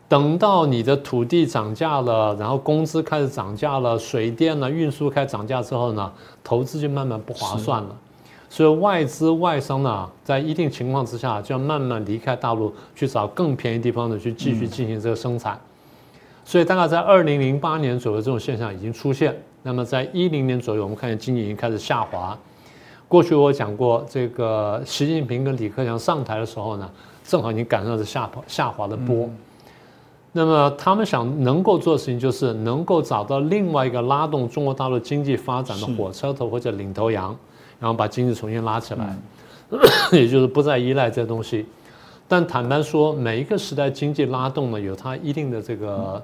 [0.09, 7.97] 等到你的土地涨价了，然后工资开始涨价了，水电呢、运输开始涨价之后呢，投资就慢慢不划算了。
[8.51, 15.59] 所以外资外商呢，在一定情况之下，就要慢慢离开大陆，去找更便宜地方的去继续进行这个生产。
[16.45, 19.35] 所以大概在二零零八年左右，这种现象已经出现。
[19.63, 22.39] 那么在一零年左右，我们看见经济已经开始下滑。
[23.09, 26.89] 过去我讲过，这个习近平跟李克强上台的时候呢，
[27.25, 29.29] 正好已经赶上这下坡下滑的波。
[30.37, 37.37] 那么他们想能够做的事情，就是能够找到另外一个拉动中国大陆经济发展的火车头或者领头羊，
[37.79, 39.17] 然后把经济重新拉起来，
[40.11, 41.65] 也就是不再依赖这东西。
[42.27, 46.21] 但坦白说，每一个时代经济拉动呢，有它一定的这个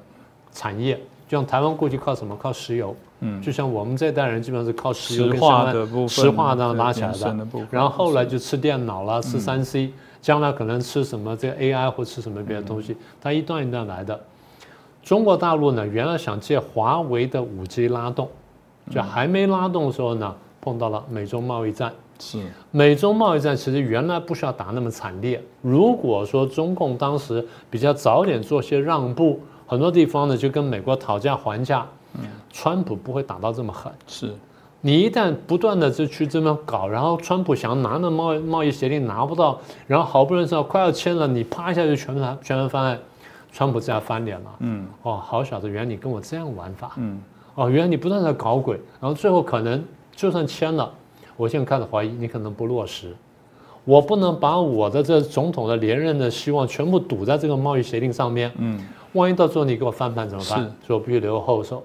[0.51, 0.97] 产业，
[1.29, 2.37] 就像台湾过去靠什么？
[2.37, 2.97] 靠石油。
[3.21, 3.41] 嗯。
[3.41, 5.73] 就像我们这代人基本上是靠石油、石化
[6.09, 7.47] 石化这样拉起来的。
[7.71, 9.93] 然后后来就吃电脑了，吃三 C。
[10.21, 14.19] 将来可能吃什么这个 AI 或吃什么别的东西，它一段一段来的。
[15.03, 18.29] 中国大陆呢，原来想借华为的五 G 拉动，
[18.91, 21.93] 就还没拉动的时候呢，碰到了美中贸易战。
[22.19, 22.39] 是
[22.71, 25.43] 美中贸易战其实原来不需要打那么惨烈。
[25.63, 32.21] 如果说中共当时比较早点做些让步，很多地方呢就跟美国讨价还价，嗯，
[32.53, 33.91] 川普不会打到这么狠。
[34.07, 34.35] 是。
[34.83, 42.99] 你一旦不断的就去这么搞，然后川普想拿那贸易贸易协定拿不到，然后好不容易说快要签了，你啪一下就全盘全盘翻案，
[43.53, 44.51] 川普这样翻脸了。
[44.61, 46.93] 嗯，哦，好小子，原来你跟我这样玩法。
[46.97, 47.21] 嗯，
[47.57, 49.85] 哦，原来你不断在搞鬼，然后最后可能
[50.17, 50.91] 就算签了，
[51.37, 53.15] 我现在开始怀疑你可能不落实，
[53.85, 58.51] 我不能把我的这总统的连任的希望全部赌在这个贸易协定上面。
[58.57, 58.81] 嗯，
[59.13, 60.61] 万一到最后你给我翻盘怎么办？
[60.87, 61.83] 所以我必须留个后手。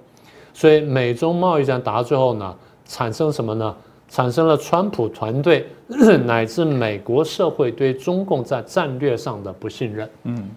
[0.53, 2.55] 所以美中贸易战打到最后呢？
[2.85, 3.75] 产生什么呢？
[4.07, 5.67] 产生了川普团队
[6.25, 10.07] 乃至美国社会对中共在战略上的不信任。
[10.23, 10.49] 嗯，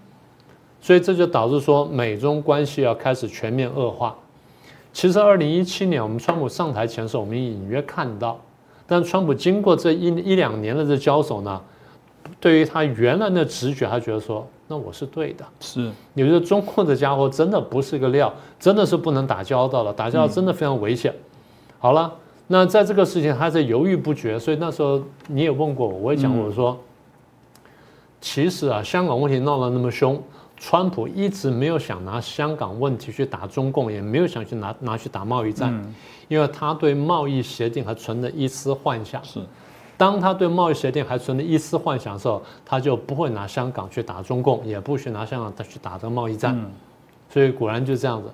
[0.83, 4.15] 所以这就导致说美中关系要开始全面恶化。
[4.93, 8.39] 其实，二零一七年我们川普上台前的时候，我们隐约看到，
[8.87, 11.61] 但川普经过这一一两年的这交手呢，
[12.39, 15.45] 对于他原来的直觉，他觉得说，那我是对的。
[15.61, 21.15] 是，有些中共这家伙真的不是个料，真的是不能打交道了，打交道真的非常危险。
[21.79, 22.13] 好了，
[22.49, 26.77] 那在这个事情还在犹豫不决，所以那时候你也问过我，我也讲我说，
[28.21, 30.21] 其实啊，香港问题闹得那么凶，
[30.57, 35.73] 川普一直没有想拿香港问题去打中共，也没有想去拿拿去打贸易战，
[36.27, 39.23] 因为他对贸易协定还存着一丝幻想。
[39.25, 39.41] 是，
[39.97, 46.59] 当他对贸易协定还存着一丝幻想的时候，他就不会拿香港去打中共，也不许拿香港去打这个贸易战。
[47.31, 48.29] 所以果然就这样子。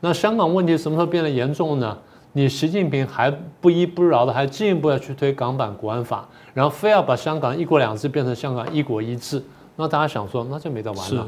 [0.00, 1.96] 那香港问题什么时候变得严重呢？
[2.36, 3.30] 你习近平还
[3.62, 9.42] 不依不饶的，还进一步要去推港版国安法，然后非要把香港一国两制变成香港一国一制，
[9.76, 11.26] 那大家想说，那就没得玩了。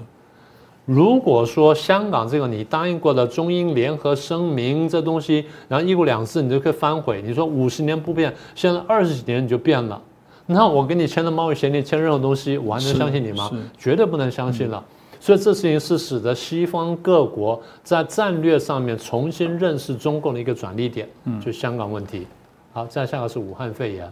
[0.84, 9.98] 如果说香港这个你答应过的中英联合声明这东西，然后一国两制你就可以反悔，你说五十年不变，现在二十几年你就变了，
[10.44, 13.50] 那我跟你签的贸易协定签任何东西，我还能相信你吗？
[13.78, 14.84] 绝对不能相信了。
[15.20, 21.08] 所以这事情是使得西方各国在战略上面重新认识中共的一个转捩点，
[21.44, 22.26] 就香港问题。
[22.72, 24.10] 好，再下个是武汉肺炎。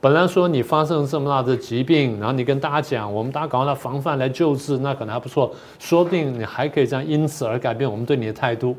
[0.00, 8.76] 本来说你发生这么大的疾病，然后你跟大家讲，我们大家赶快来防范来救治，那可能还不错，说不定你还可以这样因此而改变我们对你的态度。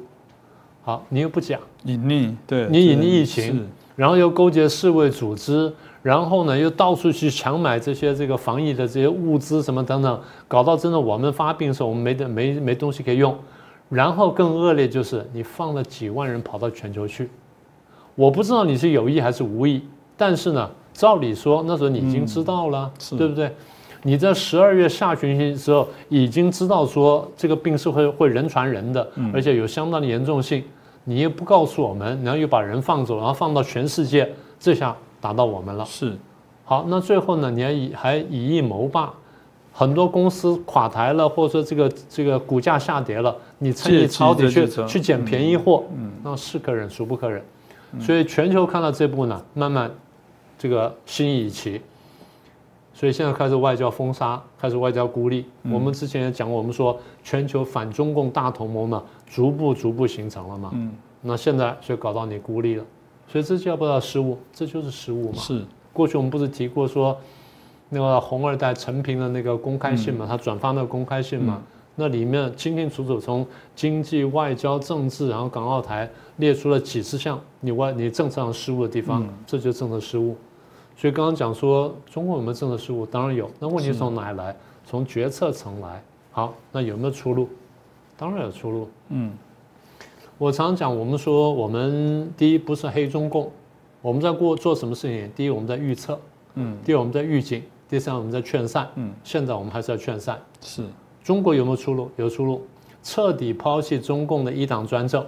[0.83, 5.71] 好，你又不讲隐匿，对你隐匿疫情，然后又勾结世卫组织。
[6.03, 13.35] 然后呢，又到处去强买这些这个防疫的这些物资什么等等，搞到真的我们发病的时候，我们没得没没东西可以用。
[13.89, 17.29] 然后更恶劣就是你放了几万人跑到全球去，
[18.15, 19.81] 我不知道你是有意还是无意，
[20.17, 23.49] 但是呢，照理说那时候你已经知道了，对不对？
[24.01, 30.61] 你在十二月下旬的时候已经知道说这个病是会会人传人的，而且有相当的严重性，
[31.05, 34.29] 你又不告诉我们，然后又把人放走，然后放到全世界，
[34.59, 34.93] 这下
[35.23, 35.85] 打到我们了。
[35.85, 36.17] 是，
[36.65, 39.13] 好，那最后呢，你还以还以一谋霸，
[39.71, 47.41] 很多公司垮台了，或者说这个这个股价下跌了，你趁机抄底去去捡便宜货，嗯那是可忍孰不可忍。
[48.01, 49.89] 所以全球看到这步呢，慢慢
[50.57, 51.79] 这个心已齐，
[52.93, 55.45] 所以现在开始外交封杀，开始外交孤立。
[55.71, 60.71] 我们之前也讲过，我们说全球反中共大同盟呢，逐步逐步形成了嘛。
[60.73, 60.91] 嗯。
[61.25, 62.83] 那现在就搞到你孤立了，
[63.33, 64.37] 所以这叫不叫失误？
[64.53, 65.39] 这就是失误嘛。
[65.39, 65.65] 是。
[65.91, 67.17] 过去我们不是提过说，
[67.89, 71.59] 那个红二代陈平的那个公开信嘛，他转发那个公开信嘛。
[71.95, 73.43] 那里面清清楚楚从
[73.75, 76.07] 经济、外交、政治，然后港澳台
[76.37, 80.37] 列出了几十项你外你政策上失误的地方，这就是政策失误。
[80.95, 83.49] 所以刚刚讲说中国有没有政策失误，当然有。
[83.59, 84.55] 那问题从哪里来？
[84.85, 86.03] 从决策层来。
[86.31, 87.49] 好，那有没有出路？
[88.15, 88.87] 当然有出路。
[89.09, 89.31] 嗯，
[90.37, 93.51] 我常讲，我们说我们第一不是黑中共，
[94.01, 95.31] 我们在过做什么事情？
[95.35, 96.19] 第一我们在预测，
[96.55, 100.83] 嗯，第二我们在预警，第三我们在劝善，嗯，现在我们还是要劝善，是。
[101.23, 102.09] 中国有没有出路？
[102.17, 102.65] 有出路，
[103.01, 105.25] 彻底抛弃中共的一党专政，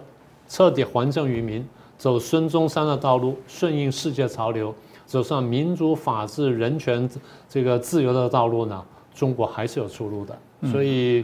[0.49, 1.65] 彻底还政于民，
[1.97, 4.73] 走孙中山的道路，顺应世界潮流，
[5.05, 7.09] 走上民主、法治、人权
[7.47, 8.83] 这个自由的道路呢？
[9.13, 10.37] 中国还是有出路的，
[10.69, 11.23] 所以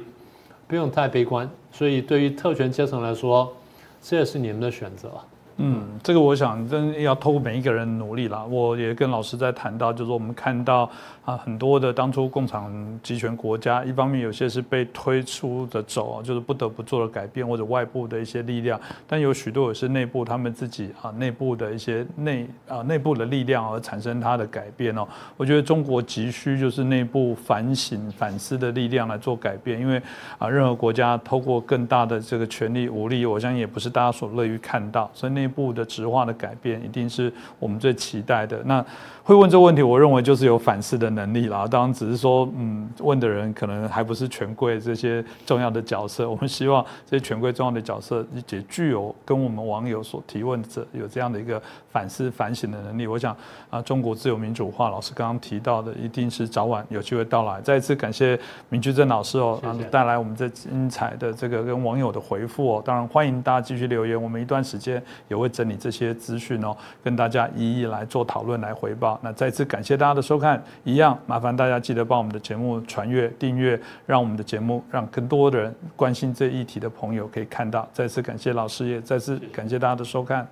[0.68, 1.50] 不用太悲观。
[1.70, 3.52] 所以对于特权阶层来说，
[4.02, 5.22] 这也是你们的选择。
[5.64, 8.44] 嗯，这个我想真要透过每一个人努力了。
[8.48, 10.90] 我也跟老师在谈到，就是我们看到
[11.24, 25.08] 啊，很多的当初共产集权国家，一方面有些是被推出的走，就是不得不做了改变，或者外部的一些力量；但有许多也是内部他们自己啊内部的一些内啊内部的力量而产生它的改变哦。
[25.38, 30.02] 我觉得中国急需就是内部反省反思的力量来做改变，因为
[30.40, 38.62] 啊任何国家透过更大的这个权力武力，我相信也不是大家所乐于看到，所以内部的直化的改变，一定是我们最期待的。
[38.66, 38.84] 那。
[39.24, 41.68] 会问这个问题，我认为就是有反思的能力啦。
[41.70, 46.28] 当然，只是说，嗯，问的人可能还不是权贵这些重要的角色。
[46.28, 53.06] 我们希望这些权贵重要的角色也具有跟我们网友所提问者有这样的一个反思反省的能力。
[53.06, 53.38] 我想
[53.70, 57.62] 啊，中国自由民主化，老师刚刚提到的，一定是早晚有机会到来。
[57.62, 58.38] 再一次感谢
[58.70, 62.84] 明居正老师哦，带来我们这精彩的这个跟网友的回复哦。
[62.84, 69.20] 当然，欢迎大家继续留言，我们一段时间也会整理这些资讯哦，跟大家一一来做讨论来回报。
[69.22, 77.88] 那再次感谢大家的收看，一样麻烦大家记得帮我们的节目传阅、订阅，让我们的节目让更多的人关心这一题的朋友可以看到。
[77.92, 80.48] 再次感谢老师，也再次感谢大家的收看。